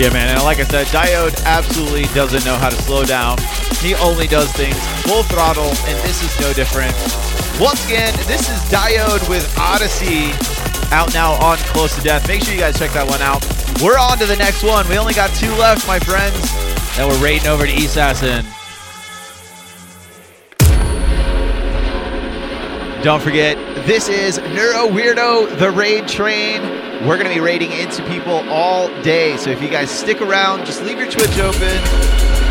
Yeah, 0.00 0.08
man. 0.14 0.30
And 0.34 0.42
like 0.44 0.58
I 0.58 0.64
said, 0.64 0.86
Diode 0.86 1.44
absolutely 1.44 2.04
doesn't 2.14 2.42
know 2.46 2.56
how 2.56 2.70
to 2.70 2.76
slow 2.76 3.04
down. 3.04 3.36
He 3.82 3.94
only 3.96 4.26
does 4.26 4.50
things 4.52 4.74
full 5.02 5.24
throttle, 5.24 5.68
and 5.68 5.98
this 6.08 6.24
is 6.24 6.40
no 6.40 6.54
different. 6.54 6.94
Once 7.60 7.84
again, 7.84 8.14
this 8.24 8.48
is 8.48 8.58
Diode 8.72 9.28
with 9.28 9.44
Odyssey 9.58 10.32
out 10.90 11.12
now 11.12 11.32
on 11.44 11.58
Close 11.76 11.94
to 11.96 12.00
Death. 12.00 12.26
Make 12.28 12.42
sure 12.42 12.54
you 12.54 12.60
guys 12.60 12.78
check 12.78 12.92
that 12.92 13.06
one 13.06 13.20
out. 13.20 13.44
We're 13.84 13.98
on 13.98 14.16
to 14.20 14.24
the 14.24 14.36
next 14.36 14.62
one. 14.62 14.88
We 14.88 14.96
only 14.96 15.12
got 15.12 15.36
two 15.36 15.52
left, 15.56 15.86
my 15.86 15.98
friends. 15.98 16.40
Then 16.96 17.06
we're 17.06 17.22
raiding 17.22 17.48
over 17.48 17.66
to 17.66 17.72
Assassin. 17.84 18.46
Don't 23.02 23.22
forget, 23.22 23.56
this 23.86 24.10
is 24.10 24.36
Neuro 24.36 24.86
Weirdo, 24.86 25.58
the 25.58 25.70
raid 25.70 26.06
train. 26.06 26.60
We're 27.06 27.16
going 27.16 27.28
to 27.28 27.34
be 27.34 27.40
raiding 27.40 27.72
into 27.72 28.04
people 28.04 28.46
all 28.50 28.88
day. 29.00 29.38
So 29.38 29.48
if 29.48 29.62
you 29.62 29.70
guys 29.70 29.90
stick 29.90 30.20
around, 30.20 30.66
just 30.66 30.82
leave 30.82 30.98
your 30.98 31.10
Twitch 31.10 31.38
open. 31.38 31.80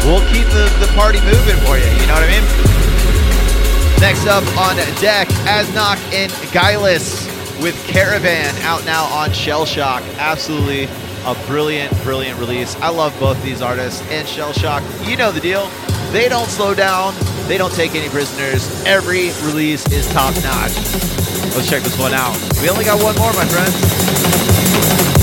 We'll 0.06 0.26
keep 0.34 0.48
the, 0.48 0.76
the 0.80 0.92
party 0.96 1.22
moving 1.22 1.56
for 1.68 1.78
you. 1.78 1.86
You 1.86 2.08
know 2.08 2.16
what 2.16 2.24
I 2.24 2.32
mean? 2.32 4.02
Next 4.02 4.26
up 4.26 4.44
on 4.58 4.76
deck, 5.00 5.28
Asnok 5.46 5.98
and 6.14 6.32
Guileless 6.52 7.28
with 7.62 7.76
Caravan 7.86 8.56
out 8.64 8.84
now 8.86 9.04
on 9.04 9.32
Shell 9.32 9.68
Shock. 9.68 10.02
Absolutely 10.18 10.86
a 11.26 11.36
brilliant, 11.46 11.96
brilliant 12.02 12.40
release. 12.40 12.76
I 12.78 12.90
love 12.90 13.16
both 13.20 13.40
these 13.44 13.62
artists 13.62 14.02
and 14.10 14.28
Shell 14.28 14.54
Shock. 14.54 14.82
You 15.08 15.16
know 15.16 15.32
the 15.32 15.42
deal. 15.42 15.70
They 16.12 16.28
don't 16.28 16.50
slow 16.50 16.74
down. 16.74 17.14
They 17.48 17.58
don't 17.58 17.74
take 17.74 17.94
any 17.94 18.10
prisoners. 18.10 18.68
Every 18.86 19.30
release 19.46 19.86
is 19.92 20.08
top 20.08 20.34
notch. 20.44 20.74
Let's 21.56 21.70
check 21.70 21.84
this 21.84 22.00
one 22.00 22.14
out. 22.14 22.36
We 22.62 22.70
only 22.70 22.84
got 22.84 23.02
one 23.02 23.16
more, 23.18 23.32
my 23.34 23.46
friends. 23.46 25.19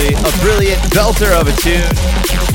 Absolutely. 0.00 0.14
A 0.16 0.42
brilliant 0.42 0.80
belter 0.92 1.30
of 1.36 1.48
a 1.48 1.54
tune. 1.60 1.84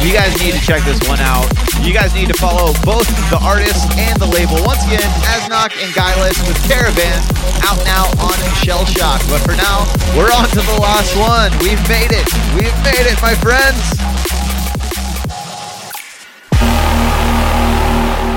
You 0.06 0.14
guys 0.14 0.34
need 0.42 0.54
to 0.54 0.62
check 0.62 0.84
this 0.84 1.00
one 1.08 1.20
out. 1.20 1.46
You 1.82 1.94
guys 1.94 2.14
need 2.14 2.28
to 2.28 2.38
follow 2.38 2.74
both 2.84 3.08
the 3.30 3.40
artist 3.42 3.86
and 3.98 4.20
the 4.20 4.26
label. 4.26 4.58
Once 4.66 4.86
again, 4.86 5.06
Asnok 5.34 5.74
and 5.82 5.94
Guileless 5.94 6.38
with 6.48 6.58
Caravan 6.68 7.22
out 7.64 7.78
now 7.86 8.06
on 8.22 8.38
Shell 8.62 8.86
Shock. 8.86 9.22
But 9.30 9.42
for 9.42 9.56
now, 9.56 9.86
we're 10.18 10.32
on 10.34 10.50
to 10.50 10.62
the 10.62 10.78
last 10.82 11.16
one. 11.18 11.52
We've 11.62 11.82
made 11.90 12.12
it. 12.12 12.28
We've 12.54 12.76
made 12.84 13.06
it, 13.06 13.18
my 13.22 13.36
friends. 13.36 13.82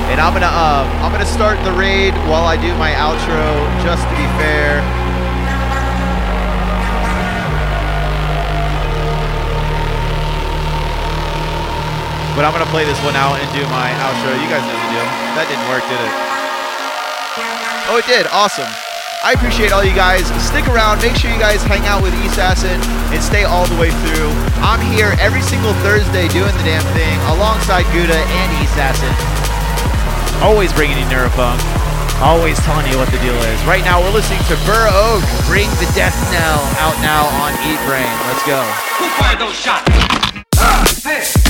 And 0.09 0.19
I'm 0.19 0.33
gonna 0.33 0.47
um, 0.47 0.87
I'm 1.03 1.11
gonna 1.11 1.25
start 1.25 1.63
the 1.63 1.71
raid 1.71 2.13
while 2.27 2.45
I 2.45 2.57
do 2.57 2.73
my 2.75 2.91
outro, 2.91 3.83
just 3.83 4.03
to 4.03 4.15
be 4.17 4.25
fair. 4.41 4.98
But 12.39 12.47
I'm 12.47 12.55
gonna 12.55 12.71
play 12.71 12.87
this 12.87 12.95
one 13.03 13.19
out 13.19 13.35
and 13.35 13.43
do 13.51 13.59
my 13.67 13.91
outro. 13.99 14.31
You 14.31 14.47
guys 14.47 14.63
know 14.63 14.71
the 14.71 14.89
deal. 14.95 15.03
That 15.35 15.51
didn't 15.51 15.67
work, 15.67 15.83
did 15.91 15.99
it? 15.99 16.13
Oh, 17.91 17.99
it 17.99 18.07
did. 18.07 18.31
Awesome. 18.31 18.71
I 19.27 19.35
appreciate 19.35 19.75
all 19.75 19.83
you 19.83 19.91
guys. 19.91 20.31
Stick 20.39 20.63
around. 20.71 21.03
Make 21.03 21.19
sure 21.19 21.27
you 21.27 21.35
guys 21.35 21.59
hang 21.67 21.83
out 21.83 21.99
with 21.99 22.15
East 22.23 22.39
Assassin 22.39 22.79
and 23.11 23.19
stay 23.19 23.43
all 23.43 23.67
the 23.67 23.75
way 23.75 23.91
through. 23.91 24.31
I'm 24.63 24.79
here 24.79 25.19
every 25.19 25.43
single 25.43 25.75
Thursday 25.83 26.31
doing 26.31 26.55
the 26.55 26.63
damn 26.63 26.87
thing 26.95 27.19
alongside 27.27 27.83
Gouda 27.91 28.15
and 28.15 28.47
East 28.63 28.71
Assassin. 28.79 29.11
Always 30.39 30.71
bringing 30.71 30.95
you 30.95 31.11
Neurofunk. 31.11 31.59
Always 32.23 32.55
telling 32.63 32.87
you 32.87 32.95
what 32.95 33.11
the 33.11 33.19
deal 33.19 33.35
is. 33.51 33.59
Right 33.67 33.83
now, 33.83 33.99
we're 33.99 34.15
listening 34.15 34.39
to 34.47 34.55
Burr 34.63 34.87
Oak 34.95 35.27
bring 35.43 35.67
the 35.83 35.91
death 35.91 36.15
knell 36.31 36.63
out 36.79 36.95
now 37.03 37.27
on 37.43 37.51
Eatbrain. 37.67 38.07
Let's 38.31 38.47
go. 38.47 38.63
Who 38.95 39.11
fired 39.19 39.43
those 39.43 39.59
shots? 39.59 39.91
Ah, 40.55 40.87
hey. 41.03 41.48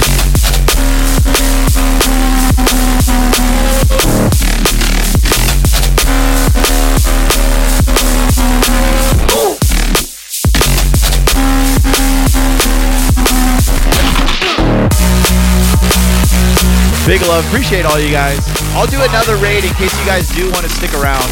Big 17.10 17.22
love. 17.22 17.43
Appreciate 17.47 17.86
all 17.88 17.99
you 17.99 18.12
guys. 18.12 18.38
I'll 18.76 18.86
do 18.86 19.01
another 19.01 19.36
raid 19.38 19.64
in 19.66 19.74
case 19.74 19.97
you 19.97 20.05
guys 20.05 20.30
do 20.30 20.43
want 20.51 20.62
to 20.62 20.70
stick 20.70 20.93
around. 20.93 21.24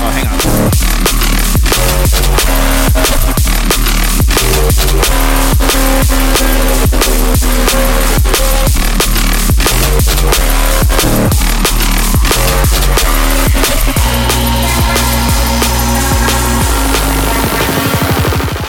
Oh, 0.00 0.10
hang 0.10 0.26
on. 0.26 0.38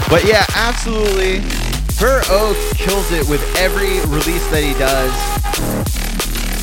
But 0.09 0.25
yeah, 0.25 0.45
absolutely. 0.55 1.39
Burr 1.97 2.21
Oak 2.29 2.57
kills 2.75 3.13
it 3.13 3.25
with 3.29 3.41
every 3.55 4.01
release 4.07 4.45
that 4.49 4.61
he 4.61 4.73
does. 4.73 5.96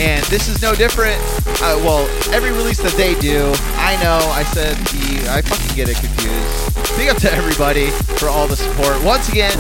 And 0.01 0.25
this 0.27 0.49
is 0.49 0.61
no 0.61 0.75
different. 0.75 1.21
Uh, 1.63 1.79
well, 1.85 2.09
every 2.35 2.51
release 2.51 2.79
that 2.83 2.93
they 2.97 3.15
do, 3.21 3.53
I 3.77 3.97
know 4.03 4.19
I 4.33 4.43
said 4.43 4.77
the, 4.77 5.31
I 5.31 5.41
fucking 5.41 5.77
get 5.77 5.89
it 5.89 5.97
confused. 5.97 6.97
Big 6.97 7.09
up 7.09 7.17
to 7.19 7.33
everybody 7.33 7.91
for 8.19 8.29
all 8.29 8.49
the 8.49 8.57
support. 8.57 9.03
Once 9.05 9.29
again, 9.29 9.57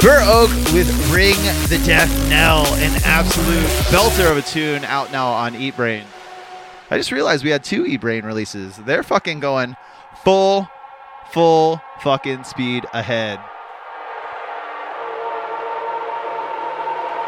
Burr 0.00 0.22
Oak 0.24 0.50
with 0.72 0.88
Ring 1.12 1.36
the 1.68 1.80
Death 1.86 2.10
Knell, 2.28 2.66
an 2.76 3.00
absolute 3.04 3.66
belter 3.92 4.30
of 4.30 4.38
a 4.38 4.42
tune 4.42 4.84
out 4.84 5.12
now 5.12 5.28
on 5.28 5.52
Eatbrain. 5.54 6.04
I 6.90 6.96
just 6.96 7.12
realized 7.12 7.44
we 7.44 7.50
had 7.50 7.62
two 7.62 7.84
Eatbrain 7.84 8.24
releases. 8.24 8.76
They're 8.78 9.02
fucking 9.02 9.40
going 9.40 9.76
full, 10.24 10.68
full 11.30 11.80
fucking 12.00 12.44
speed 12.44 12.86
ahead. 12.92 13.40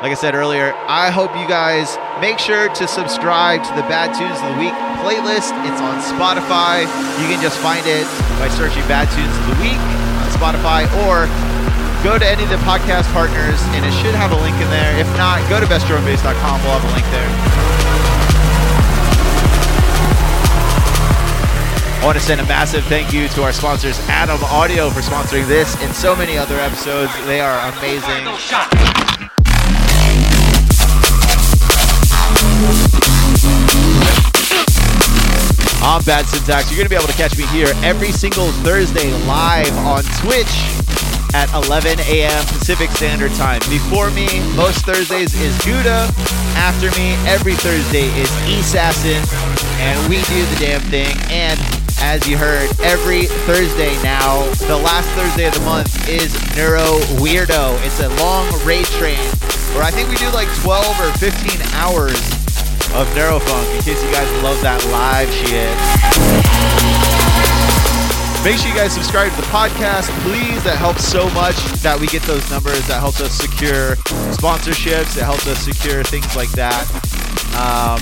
Like 0.03 0.11
I 0.11 0.15
said 0.15 0.35
earlier, 0.35 0.75
I 0.91 1.11
hope 1.11 1.31
you 1.37 1.47
guys 1.47 1.97
make 2.21 2.39
sure 2.39 2.69
to 2.69 2.85
subscribe 2.89 3.63
to 3.65 3.73
the 3.79 3.87
Bad 3.87 4.13
Tunes 4.13 4.37
of 4.43 4.53
the 4.53 4.59
Week 4.59 4.75
playlist. 5.01 5.55
It's 5.65 5.81
on 5.81 6.03
Spotify. 6.03 6.85
You 7.23 7.27
can 7.31 7.41
just 7.41 7.59
find 7.63 7.85
it 7.87 8.05
by 8.37 8.51
searching 8.51 8.83
Bad 8.91 9.07
Tunes 9.15 9.33
of 9.33 9.45
the 9.55 9.59
Week 9.63 9.81
on 10.21 10.29
Spotify 10.35 10.85
or 11.07 11.31
go 12.03 12.19
to 12.19 12.27
any 12.27 12.43
of 12.43 12.51
the 12.51 12.61
podcast 12.67 13.09
partners 13.15 13.57
and 13.73 13.87
it 13.87 13.95
should 14.03 14.15
have 14.15 14.33
a 14.33 14.39
link 14.43 14.57
in 14.61 14.69
there. 14.69 14.93
If 14.99 15.09
not, 15.17 15.41
go 15.49 15.61
to 15.61 15.67
bestdrumbass.com. 15.67 16.57
We'll 16.61 16.77
have 16.77 16.85
a 16.85 16.93
link 16.93 17.07
there. 17.15 17.31
I 22.03 22.07
want 22.07 22.19
to 22.19 22.23
send 22.23 22.43
a 22.43 22.45
massive 22.45 22.85
thank 22.85 23.15
you 23.15 23.29
to 23.29 23.43
our 23.43 23.53
sponsors, 23.53 23.99
Adam 24.13 24.43
Audio, 24.45 24.91
for 24.91 25.01
sponsoring 25.01 25.49
this 25.49 25.81
and 25.81 25.95
so 25.95 26.15
many 26.15 26.37
other 26.37 26.61
episodes. 26.61 27.11
They 27.25 27.41
are 27.41 27.57
amazing. 27.73 29.31
I'm 35.85 36.03
Bad 36.03 36.25
Syntax. 36.25 36.71
You're 36.71 36.79
going 36.79 36.89
to 36.89 36.91
be 36.91 36.97
able 36.97 37.13
to 37.13 37.21
catch 37.21 37.37
me 37.37 37.45
here 37.53 37.69
every 37.85 38.11
single 38.11 38.49
Thursday 38.65 39.13
live 39.29 39.71
on 39.85 40.03
Twitch 40.25 40.49
at 41.37 41.53
11 41.53 42.01
a.m. 42.09 42.43
Pacific 42.47 42.89
Standard 42.89 43.33
Time. 43.33 43.61
Before 43.69 44.11
me, 44.11 44.25
most 44.57 44.87
Thursdays 44.87 45.35
is 45.37 45.53
Gouda. 45.61 46.09
After 46.57 46.89
me, 46.97 47.13
every 47.29 47.53
Thursday 47.53 48.09
is 48.17 48.33
Assassin. 48.49 49.21
And 49.77 50.01
we 50.09 50.25
do 50.25 50.41
the 50.57 50.57
damn 50.59 50.81
thing. 50.89 51.15
And 51.29 51.61
as 52.01 52.27
you 52.27 52.39
heard, 52.39 52.73
every 52.81 53.27
Thursday 53.45 53.93
now, 54.03 54.49
the 54.65 54.81
last 54.81 55.07
Thursday 55.11 55.49
of 55.49 55.55
the 55.55 55.65
month 55.69 56.09
is 56.09 56.33
Neuro 56.57 56.97
Weirdo. 57.21 57.77
It's 57.85 58.01
a 58.01 58.09
long 58.25 58.49
raid 58.65 58.87
train 58.97 59.21
where 59.77 59.85
I 59.85 59.91
think 59.91 60.09
we 60.09 60.17
do 60.17 60.31
like 60.33 60.49
12 60.65 61.01
or 61.01 61.13
15 61.19 61.61
hours 61.77 62.34
of 62.95 63.09
Neurofunk 63.09 63.75
in 63.75 63.83
case 63.83 64.03
you 64.03 64.11
guys 64.13 64.31
love 64.43 64.61
that 64.63 64.79
live 64.95 65.31
shit. 65.31 65.75
Make 68.45 68.59
sure 68.59 68.69
you 68.69 68.77
guys 68.77 68.93
subscribe 68.93 69.31
to 69.33 69.37
the 69.41 69.47
podcast, 69.49 70.11
please. 70.21 70.63
That 70.65 70.77
helps 70.77 71.05
so 71.05 71.31
much 71.31 71.57
that 71.81 71.99
we 71.99 72.07
get 72.07 72.23
those 72.23 72.49
numbers. 72.51 72.87
That 72.87 73.01
helps 73.01 73.21
us 73.21 73.33
secure 73.33 73.97
sponsorships. 74.37 75.17
It 75.17 75.25
helps 75.25 75.47
us 75.47 75.59
secure 75.59 76.05
things 76.05 76.37
like 76.37 76.51
that. 76.51 76.85
Um, 77.57 77.99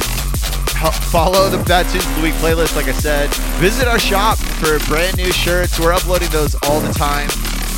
follow 1.15 1.49
the 1.49 1.63
Bad 1.65 1.89
Tunes 1.89 2.05
of 2.05 2.17
the 2.17 2.23
Week 2.23 2.35
playlist, 2.35 2.75
like 2.75 2.89
I 2.89 2.93
said. 2.93 3.31
Visit 3.63 3.87
our 3.87 4.01
shop 4.01 4.37
for 4.37 4.79
brand 4.91 5.17
new 5.17 5.31
shirts. 5.31 5.79
We're 5.79 5.93
uploading 5.93 6.31
those 6.31 6.57
all 6.67 6.81
the 6.81 6.93
time, 6.93 7.29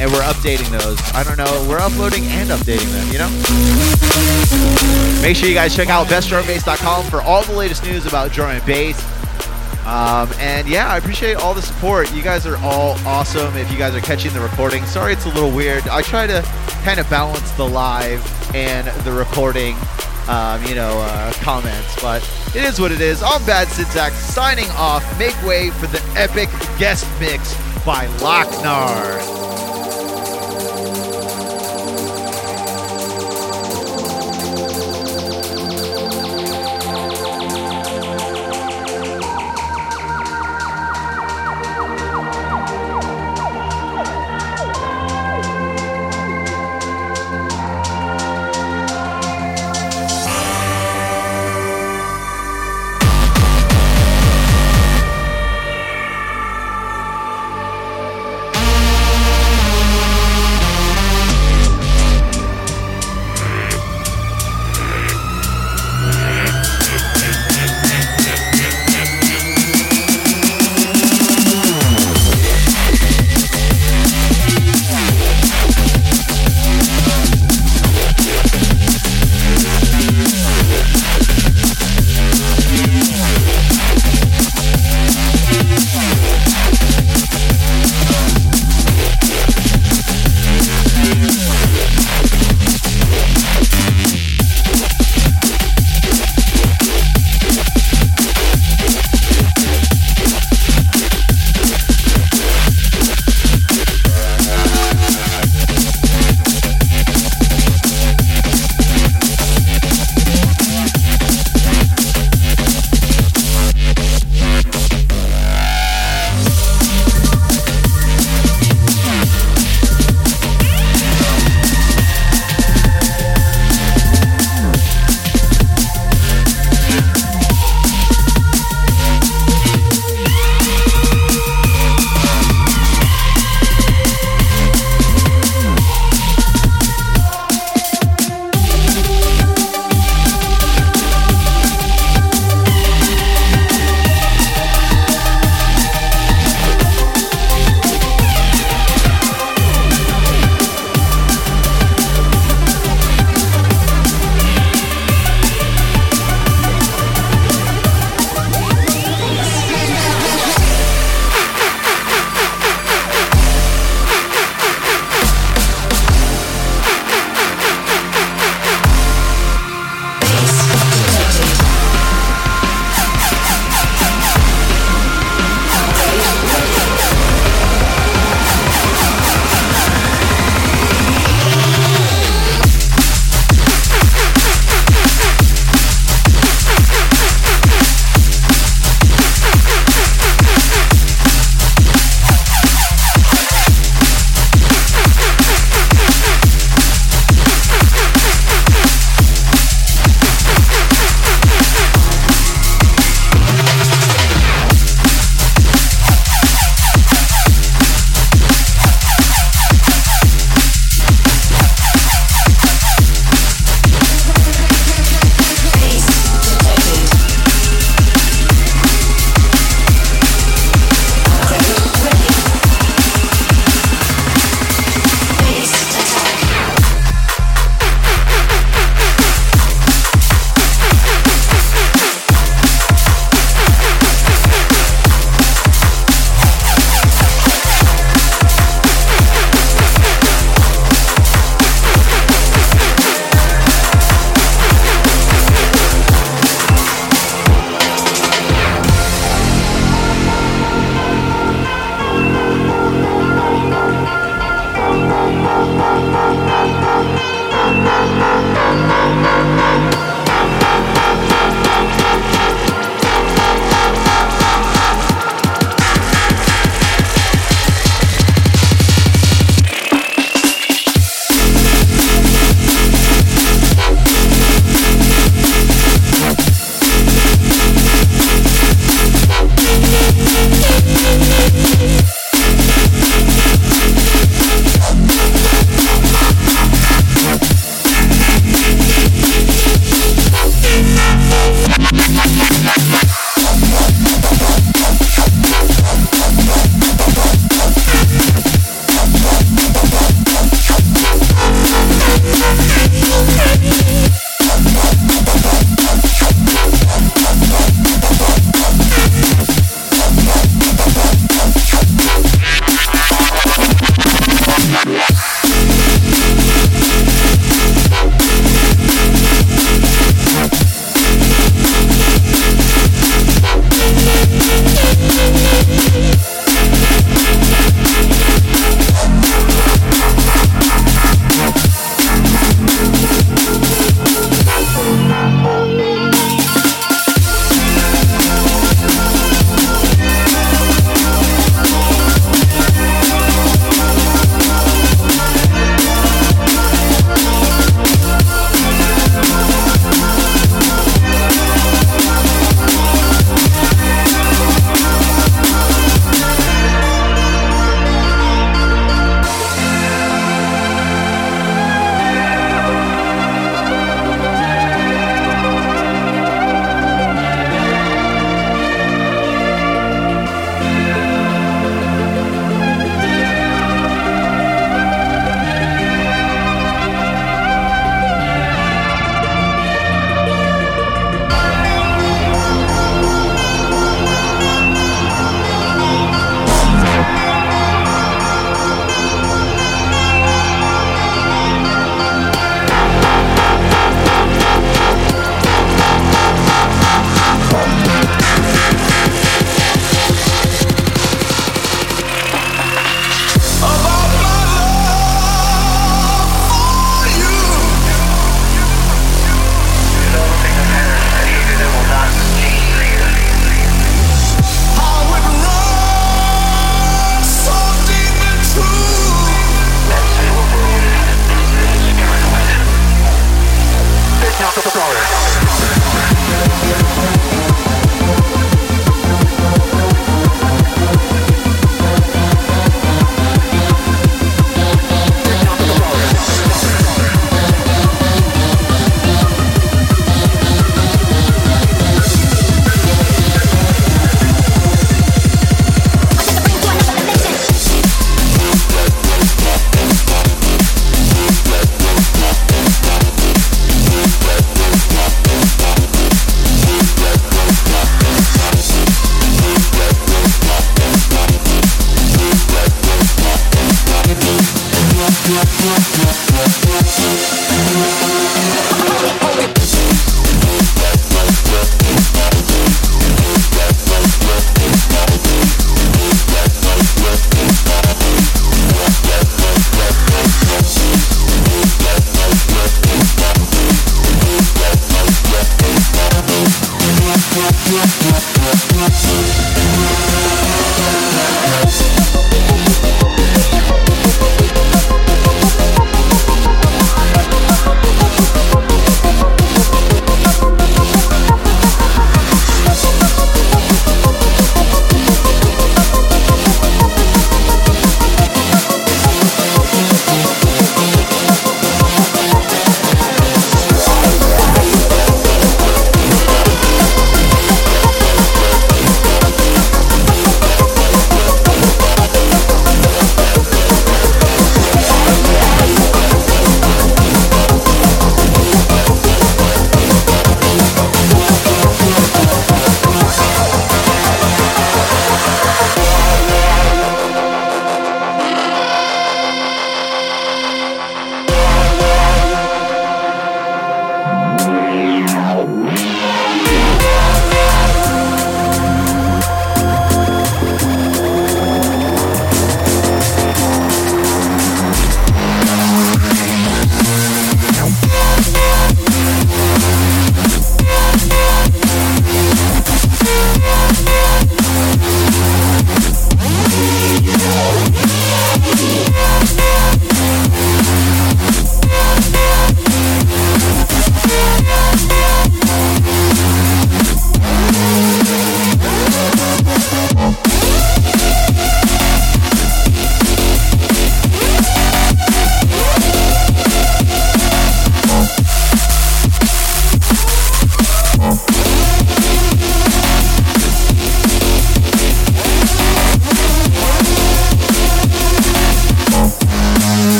and 0.00 0.10
we're 0.10 0.22
updating 0.22 0.70
those. 0.70 0.98
I 1.12 1.22
don't 1.22 1.36
know, 1.36 1.66
we're 1.68 1.78
uploading 1.78 2.24
and 2.28 2.48
updating 2.48 2.90
them, 2.90 3.06
you 3.12 3.18
know? 3.18 3.28
Make 5.22 5.36
sure 5.36 5.46
you 5.46 5.54
guys 5.54 5.76
check 5.76 5.88
out 5.88 6.06
bestdrumbass.com 6.06 7.04
for 7.10 7.20
all 7.20 7.42
the 7.42 7.52
latest 7.52 7.84
news 7.84 8.06
about 8.06 8.32
drum 8.32 8.50
and 8.50 8.64
bass. 8.64 8.98
Um, 9.84 10.30
and 10.38 10.66
yeah, 10.66 10.88
I 10.88 10.96
appreciate 10.96 11.36
all 11.36 11.52
the 11.52 11.60
support. 11.60 12.12
You 12.14 12.22
guys 12.22 12.46
are 12.46 12.56
all 12.58 12.96
awesome. 13.06 13.54
If 13.56 13.70
you 13.70 13.76
guys 13.76 13.94
are 13.94 14.00
catching 14.00 14.32
the 14.32 14.40
recording, 14.40 14.84
sorry 14.86 15.12
it's 15.12 15.26
a 15.26 15.28
little 15.30 15.50
weird. 15.50 15.86
I 15.88 16.00
try 16.00 16.26
to 16.26 16.42
kind 16.82 16.98
of 16.98 17.08
balance 17.10 17.50
the 17.52 17.68
live 17.68 18.24
and 18.54 18.86
the 19.04 19.12
recording, 19.12 19.76
um, 20.28 20.64
you 20.64 20.74
know, 20.74 20.98
uh, 20.98 21.32
comments, 21.34 22.00
but 22.00 22.22
it 22.54 22.64
is 22.64 22.80
what 22.80 22.90
it 22.90 23.02
is. 23.02 23.22
I'm 23.22 23.44
Bad 23.44 23.68
Syntax 23.68 24.14
signing 24.14 24.68
off. 24.70 25.18
Make 25.18 25.40
way 25.42 25.70
for 25.70 25.88
the 25.88 26.02
epic 26.16 26.48
guest 26.78 27.06
mix 27.20 27.54
by 27.84 28.06
Lochnar. 28.18 29.39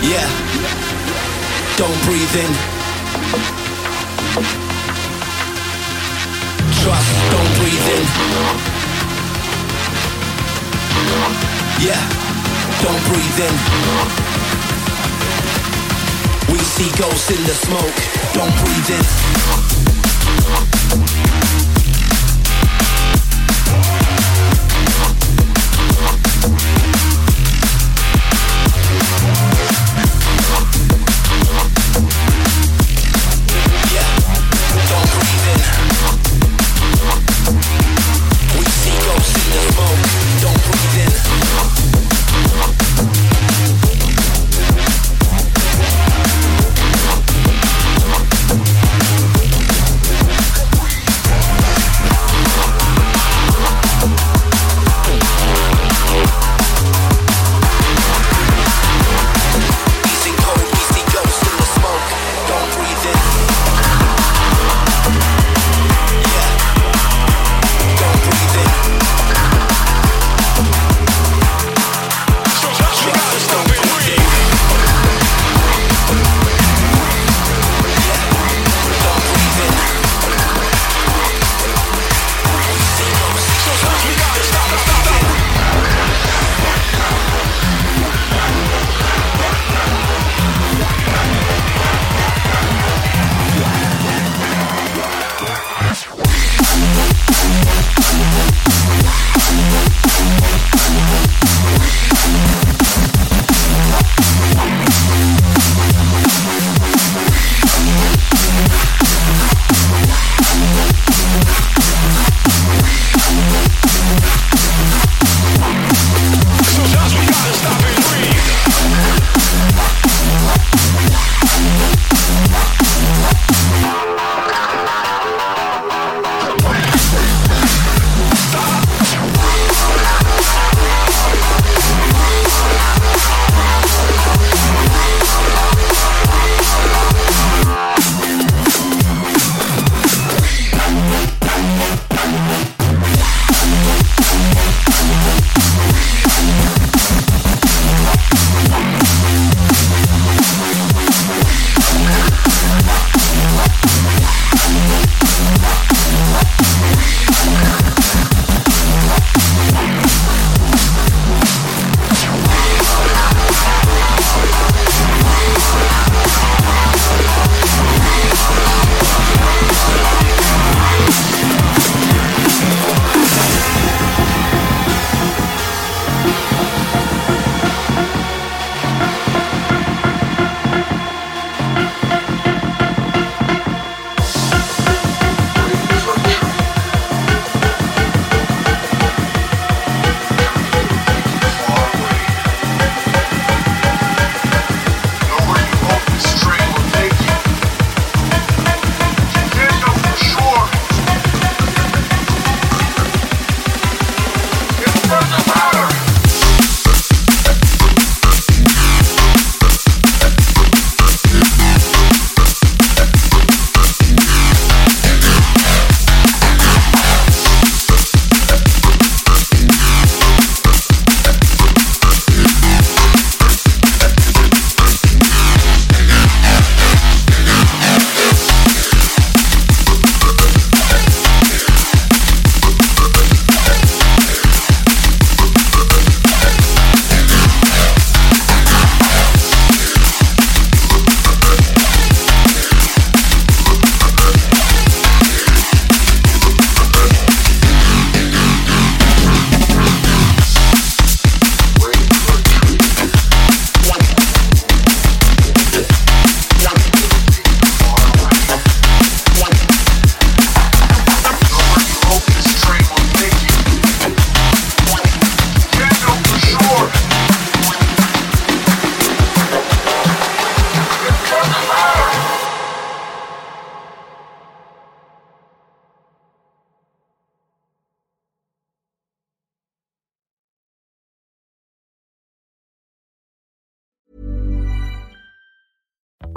Yeah. 0.00 0.28
Don't 1.76 1.98
breathe 2.04 2.36
in. 2.36 2.52
Trust, 6.78 7.12
don't 7.32 7.52
breathe 7.58 7.88
in. 7.96 8.04
Yeah. 11.82 12.02
Don't 12.80 13.02
breathe 13.08 13.40
in. 13.40 13.54
We 16.52 16.58
see 16.60 16.90
ghosts 16.96 17.30
in 17.30 17.42
the 17.44 17.54
smoke. 17.54 17.98
Don't 18.34 18.54
breathe 18.64 18.90
in. 20.74 20.77